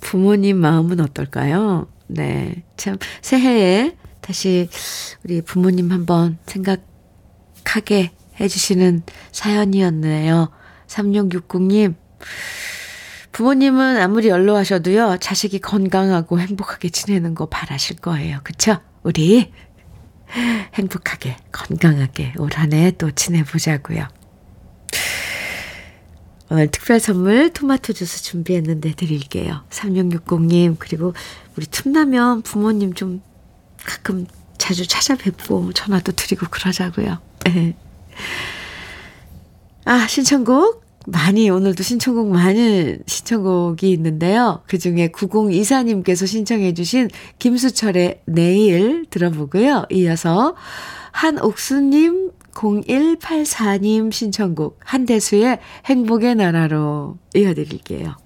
부모님 0.00 0.58
마음은 0.58 1.00
어떨까요? 1.00 1.86
네. 2.06 2.62
참, 2.76 2.96
새해에 3.20 3.96
다시 4.28 4.68
우리 5.24 5.40
부모님 5.40 5.90
한번 5.90 6.36
생각하게 6.44 8.12
해주시는 8.38 9.02
사연이었네요. 9.32 10.50
3660님. 10.86 11.94
부모님은 13.32 13.96
아무리 13.96 14.28
연로하셔도요, 14.28 15.16
자식이 15.22 15.60
건강하고 15.60 16.40
행복하게 16.40 16.90
지내는 16.90 17.34
거 17.34 17.46
바라실 17.46 17.96
거예요. 17.96 18.40
그쵸? 18.44 18.76
우리 19.02 19.50
행복하게, 20.74 21.38
건강하게 21.50 22.34
올 22.36 22.50
한 22.50 22.74
해 22.74 22.90
또 22.98 23.10
지내보자고요. 23.10 24.08
오늘 26.50 26.70
특별 26.70 27.00
선물 27.00 27.50
토마토 27.54 27.94
주스 27.94 28.22
준비했는데 28.24 28.92
드릴게요. 28.92 29.62
3660님, 29.70 30.76
그리고 30.78 31.14
우리 31.56 31.64
틈나면 31.64 32.42
부모님 32.42 32.92
좀 32.92 33.22
가끔 33.88 34.26
자주 34.58 34.86
찾아뵙고 34.86 35.72
전화도 35.72 36.12
드리고 36.12 36.46
그러자고요. 36.50 37.18
네. 37.46 37.74
아, 39.86 40.06
신청곡 40.06 40.84
많이 41.06 41.48
오늘도 41.48 41.82
신청곡 41.82 42.28
많이 42.28 42.98
신청곡이 43.06 43.90
있는데요. 43.92 44.62
그중에 44.66 45.08
9024님께서 45.08 46.26
신청해 46.26 46.74
주신 46.74 47.08
김수철의 47.38 48.20
내일 48.26 49.06
들어보고요. 49.08 49.86
이어서 49.90 50.54
한옥수님 51.12 52.32
0184님 52.52 54.12
신청곡 54.12 54.78
한대수의 54.84 55.60
행복의 55.86 56.34
나라로 56.34 57.16
이어드릴게요. 57.34 58.16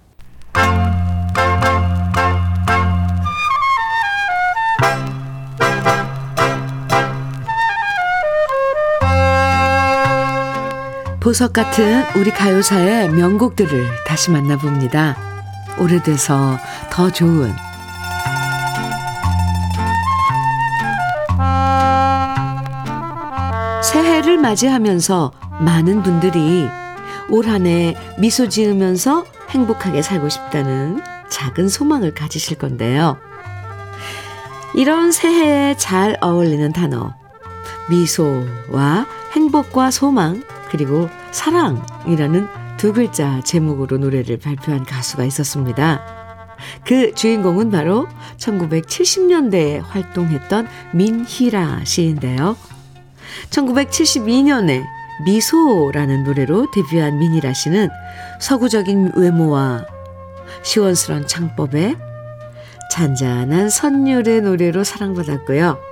보석 11.23 11.53
같은 11.53 12.03
우리 12.16 12.33
가요사의 12.33 13.09
명곡들을 13.11 13.87
다시 14.05 14.33
만나봅니다. 14.33 15.16
오래돼서 15.79 16.59
더 16.91 17.11
좋은 17.11 17.55
새해를 23.83 24.39
맞이하면서 24.39 25.33
많은 25.61 26.03
분들이 26.03 26.68
올 27.29 27.47
한 27.49 27.66
해 27.66 27.95
미소 28.18 28.49
지으면서 28.49 29.25
행복하게 29.51 30.03
살고 30.03 30.29
싶다는 30.29 31.03
작은 31.31 31.68
소망을 31.68 32.14
가지실 32.14 32.59
건데요. 32.59 33.16
이런 34.75 35.12
새해에 35.12 35.77
잘 35.77 36.16
어울리는 36.20 36.73
단어, 36.73 37.14
미소와 37.91 39.07
행복과 39.33 39.91
소망, 39.91 40.43
그리고 40.73 41.11
사랑이라는 41.33 42.49
두 42.79 42.95
글자 42.95 43.43
제목으로 43.45 43.99
노래를 43.99 44.39
발표한 44.39 44.85
가수가 44.85 45.25
있었습니다. 45.25 46.01
그 46.87 47.14
주인공은 47.14 47.70
바로 47.70 48.09
1970년대에 48.39 49.83
활동했던 49.83 50.66
민희라 50.95 51.85
씨인데요. 51.85 52.57
1972년에 53.51 54.83
미소라는 55.27 56.25
노래로 56.25 56.70
데뷔한 56.70 57.18
민희라 57.18 57.53
씨는 57.53 57.91
서구적인 58.41 59.12
외모와 59.14 59.85
시원스런 60.62 61.27
창법에 61.27 61.97
잔잔한 62.91 63.68
선율의 63.68 64.41
노래로 64.41 64.85
사랑받았고요. 64.85 65.91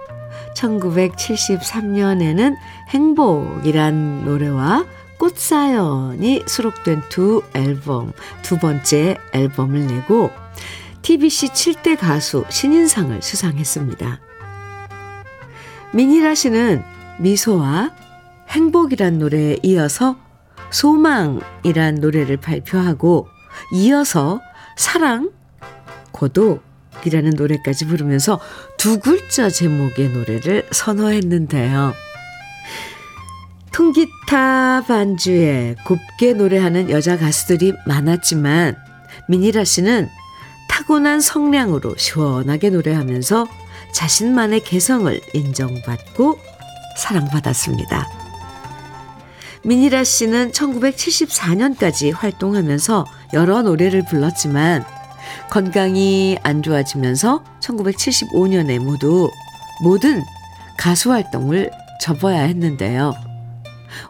1973년에는 0.55 2.57
행복이란 2.89 4.25
노래와 4.25 4.87
꽃사연이 5.19 6.45
수록된 6.47 7.03
두 7.11 7.43
앨범, 7.55 8.13
두 8.43 8.59
번째 8.59 9.19
앨범을 9.33 9.87
내고 9.87 10.31
TBC 11.03 11.49
7대 11.49 11.99
가수 11.99 12.45
신인상을 12.49 13.21
수상했습니다. 13.21 14.21
미니라 15.93 16.35
씨는 16.35 16.83
미소와 17.19 17.91
행복이란 18.49 19.19
노래에 19.19 19.59
이어서 19.63 20.17
소망이란 20.71 21.97
노래를 21.97 22.39
발표하고 22.39 23.29
이어서 23.73 24.41
사랑, 24.77 25.31
고독 26.13 26.63
이라는 27.07 27.31
노래까지 27.37 27.87
부르면서 27.87 28.41
두 28.77 28.99
글자 28.99 29.49
제목의 29.49 30.11
노래를 30.11 30.67
선호했는데요. 30.71 31.95
통기타 33.73 34.85
반주에 34.87 35.77
곱게 35.85 36.35
노래하는 36.35 36.91
여자 36.91 37.17
가수들이 37.17 37.73
많았지만 37.87 38.77
미니라 39.29 39.65
씨는 39.65 40.09
타고난 40.69 41.21
성량으로 41.21 41.97
시원하게 41.97 42.71
노래하면서 42.71 43.47
자신만의 43.93 44.65
개성을 44.65 45.21
인정받고 45.35 46.39
사랑받았습니다. 46.97 48.09
미니라 49.63 50.05
씨는 50.05 50.53
1974년까지 50.53 52.15
활동하면서 52.15 53.05
여러 53.35 53.63
노래를 53.63 54.05
불렀지만 54.07 54.85
건강이 55.51 56.39
안 56.43 56.63
좋아지면서 56.63 57.45
1975년에 57.61 58.79
모두 58.79 59.31
모든 59.83 60.23
가수 60.77 61.13
활동을 61.13 61.71
접어야 62.01 62.43
했는데요. 62.43 63.15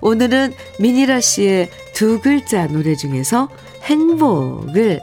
오늘은 0.01 0.53
미니라 0.79 1.21
씨의 1.21 1.71
두 1.95 2.21
글자 2.21 2.67
노래 2.67 2.95
중에서 2.95 3.49
행복을 3.83 5.01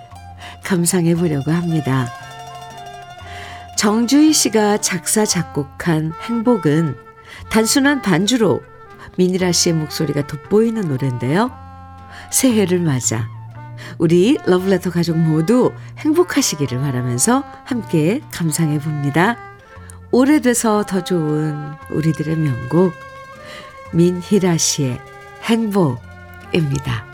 감상해 0.64 1.16
보려고 1.16 1.52
합니다. 1.52 2.08
정주희 3.78 4.34
씨가 4.34 4.78
작사, 4.78 5.26
작곡한 5.26 6.14
행복은 6.24 6.96
단순한 7.52 8.02
반주로 8.02 8.62
미니라 9.18 9.52
씨의 9.52 9.76
목소리가 9.76 10.26
돋보이는 10.28 10.88
노래인데요. 10.88 11.52
새해를 12.32 12.80
맞아 12.80 13.37
우리 13.98 14.38
러브레터 14.46 14.92
가족 14.92 15.18
모두 15.18 15.72
행복하시기를 16.00 16.80
바라면서 16.80 17.44
함께 17.66 18.22
감상해 18.32 18.80
봅니다. 18.80 19.38
오래돼서 20.12 20.84
더 20.84 21.04
좋은 21.04 21.56
우리들의 21.92 22.36
명곡 22.38 22.94
민희라 23.94 24.58
씨의 24.58 25.00
행복입니다. 25.44 27.06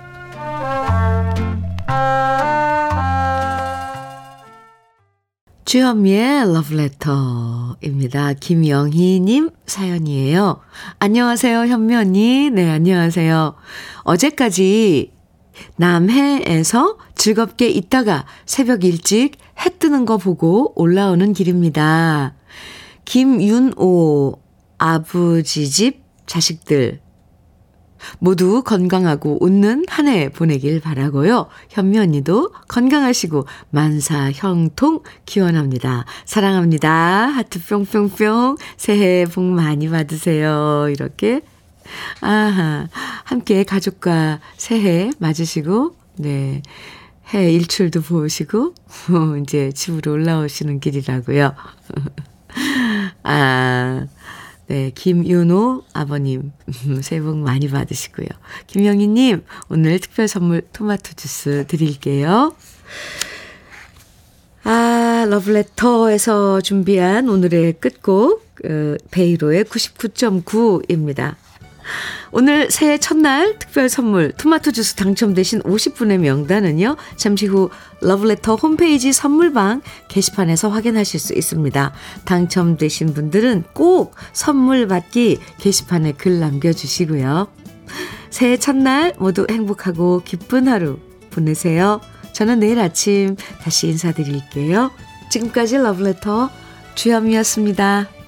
주현미의 5.66 6.54
러브레터입니다. 6.54 8.34
김영희님 8.34 9.50
사연이에요. 9.66 10.62
안녕하세요, 11.00 11.66
현미 11.66 11.96
언니. 11.96 12.52
네, 12.52 12.70
안녕하세요. 12.70 13.56
어제까지 14.04 15.12
남해에서 15.78 16.98
즐겁게 17.16 17.70
있다가 17.70 18.26
새벽 18.46 18.84
일찍 18.84 19.38
해 19.60 19.70
뜨는 19.78 20.06
거 20.06 20.18
보고 20.18 20.74
올라오는 20.80 21.34
길입니다. 21.34 22.36
김윤오 23.06 24.40
아버지 24.78 25.70
집 25.70 26.04
자식들 26.26 27.02
모두 28.20 28.64
건강하고 28.64 29.38
웃는 29.42 29.86
한 29.88 30.08
해 30.08 30.30
보내길 30.30 30.82
바라고요. 30.82 31.48
현미 31.70 31.98
언니도 32.00 32.52
건강하시고 32.68 33.46
만사 33.70 34.32
형통 34.34 35.02
기원합니다. 35.26 36.06
사랑합니다. 36.26 36.90
하트 36.90 37.66
뿅뿅뿅 37.66 38.58
새해 38.76 39.26
복 39.26 39.44
많이 39.46 39.90
받으세요. 39.90 40.88
이렇게 40.90 41.42
아하 42.22 42.88
함께 43.24 43.64
가족과 43.64 44.40
새해 44.58 45.12
맞으시고 45.20 45.96
네. 46.18 46.62
해 47.34 47.52
일출도 47.52 48.02
보시고 48.02 48.74
이제 49.42 49.72
집으로 49.72 50.12
올라오시는 50.14 50.80
길이라고요. 50.80 51.56
아 53.24 54.08
네, 54.68 54.92
김윤호 54.96 55.84
아버님, 55.94 56.52
새해 57.02 57.22
복 57.22 57.38
많이 57.38 57.70
받으시고요. 57.70 58.28
김영희님, 58.68 59.44
오늘 59.70 60.00
특별 60.00 60.28
선물 60.28 60.62
토마토 60.74 61.14
주스 61.16 61.66
드릴게요. 61.68 62.56
아, 64.64 65.26
러브레터에서 65.30 66.62
준비한 66.62 67.28
오늘의 67.28 67.74
끝곡, 67.82 68.56
그, 68.56 68.98
베이로의 69.12 69.66
99.9입니다. 69.66 71.36
오늘 72.32 72.72
새해 72.72 72.98
첫날 72.98 73.58
특별 73.60 73.90
선물 73.90 74.32
토마토 74.32 74.72
주스 74.72 74.96
당첨되신 74.96 75.62
50분의 75.64 76.18
명단은요. 76.18 76.96
잠시 77.16 77.46
후 77.46 77.70
러브레터 78.02 78.56
홈페이지 78.56 79.14
선물방 79.14 79.82
게시판에서 80.08 80.70
확인하실 80.70 81.20
수 81.20 81.34
있습니다. 81.34 81.94
당첨되신 82.26 83.14
분들은 83.14 83.64
꼭 83.74 84.16
선물 84.34 84.88
받기 84.88 85.40
게시판에 85.60 86.14
글 86.14 86.40
남겨주시고요. 86.40 87.48
새해 88.30 88.58
첫날 88.58 89.14
모두 89.20 89.46
행복하고 89.50 90.22
기쁜 90.26 90.68
하루 90.68 90.98
보내세요. 91.30 92.02
저는 92.34 92.60
내일 92.60 92.80
아침 92.80 93.36
다시 93.62 93.88
인사드릴게요. 93.88 94.92
지금까지 95.30 95.78
러브레터 95.78 96.50
주현미였습니다. 96.96 98.23